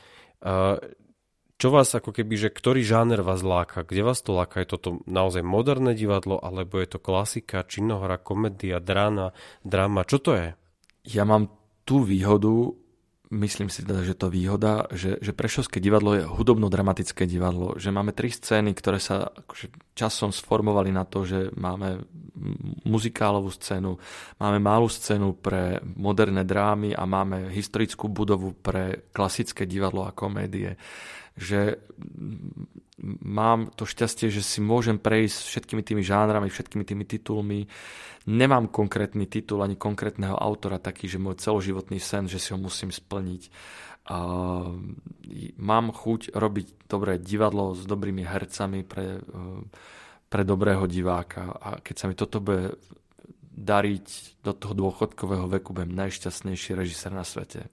[1.60, 3.84] čo vás ako keby, že ktorý žáner vás láka?
[3.84, 4.64] Kde vás to láka?
[4.64, 10.08] Je toto naozaj moderné divadlo, alebo je to klasika, činohra, komédia, drána, drama?
[10.08, 10.48] Čo to je?
[11.04, 11.52] Ja mám
[11.84, 12.72] tú výhodu,
[13.30, 18.10] myslím si teda, že to výhoda, že, že Prešovské divadlo je hudobno-dramatické divadlo, že máme
[18.10, 22.02] tri scény, ktoré sa akože časom sformovali na to, že máme
[22.84, 23.94] muzikálovú scénu,
[24.42, 30.74] máme malú scénu pre moderné drámy a máme historickú budovu pre klasické divadlo a komédie.
[31.40, 31.80] Že
[33.24, 37.64] mám to šťastie, že si môžem prejsť všetkými tými žánrami, všetkými tými titulmi.
[38.28, 42.92] Nemám konkrétny titul ani konkrétneho autora taký, že môj celoživotný sen, že si ho musím
[42.92, 43.48] splniť.
[45.56, 49.62] Mám chuť robiť dobré divadlo s dobrými hercami pre, uh,
[50.26, 52.74] pre dobrého diváka a keď sa mi toto bude
[53.54, 57.70] dariť do toho dôchodkového veku, budem najšťastnejší režisér na svete.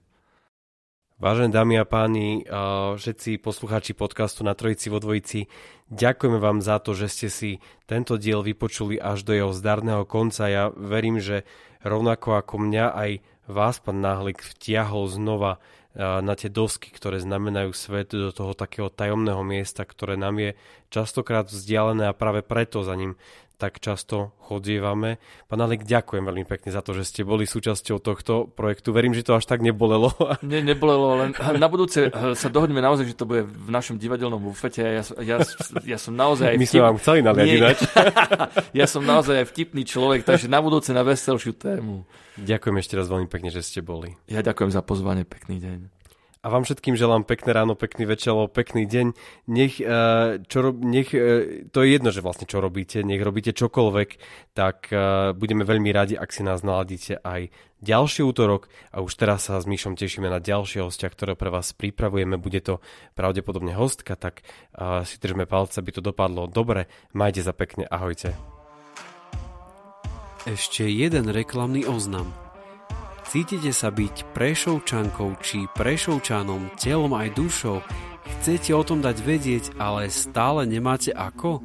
[1.18, 2.46] Vážené dámy a páni,
[2.94, 5.50] všetci poslucháči podcastu na Trojici vo Dvojici,
[5.90, 7.50] ďakujeme vám za to, že ste si
[7.90, 10.46] tento diel vypočuli až do jeho zdarného konca.
[10.46, 11.42] Ja verím, že
[11.82, 13.10] rovnako ako mňa aj
[13.50, 15.58] vás, pán Náhlik, vtiahol znova
[15.98, 20.54] na tie dosky, ktoré znamenajú svet do toho takého tajomného miesta, ktoré nám je
[20.86, 23.18] častokrát vzdialené a práve preto za ním
[23.58, 25.18] tak často chodievame.
[25.50, 28.94] Pán Alek, ďakujem veľmi pekne za to, že ste boli súčasťou tohto projektu.
[28.94, 30.14] Verím, že to až tak nebolelo.
[30.46, 34.38] Nie, nebolelo, len na budúce eh, sa dohodneme naozaj, že to bude v našom divadelnom
[34.38, 34.80] bufete.
[34.80, 35.36] Ja, ja,
[35.82, 36.54] ja som naozaj...
[36.54, 36.78] My vtip...
[36.78, 37.78] sme vám chceli naliadiť.
[38.80, 42.06] ja som naozaj aj vtipný človek, takže na budúce na veselšiu tému.
[42.38, 44.14] Ďakujem ešte raz veľmi pekne, že ste boli.
[44.30, 45.97] Ja ďakujem za pozvanie, pekný deň.
[46.38, 49.06] A vám všetkým želám pekné ráno, pekný večer, pekný deň.
[49.50, 54.08] Nech, uh, čo, nech uh, to je jedno, že vlastne čo robíte, nech robíte čokoľvek,
[54.54, 57.50] tak uh, budeme veľmi radi, ak si nás naladíte aj
[57.82, 61.74] ďalší útorok a už teraz sa s Myšom tešíme na ďalšie hostia, ktoré pre vás
[61.74, 62.38] pripravujeme.
[62.38, 62.78] Bude to
[63.18, 64.42] pravdepodobne hostka, tak
[65.06, 66.90] si držme palce, aby to dopadlo dobre.
[67.14, 68.34] Majte sa pekne, ahojte.
[70.42, 72.47] Ešte jeden reklamný oznam.
[73.28, 77.84] Cítite sa byť prešovčankou či prešovčanom telom aj dušou?
[78.24, 81.60] Chcete o tom dať vedieť, ale stále nemáte ako?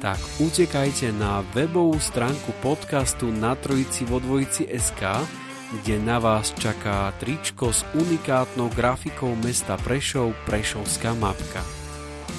[0.00, 5.28] Tak utekajte na webovú stránku podcastu na trojici vo dvojici SK,
[5.76, 11.60] kde na vás čaká tričko s unikátnou grafikou mesta Prešov Prešovská mapka.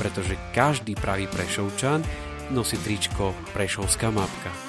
[0.01, 2.01] Pretože každý pravý Prešovčan
[2.49, 4.68] nosí tričko Prešovská mapka.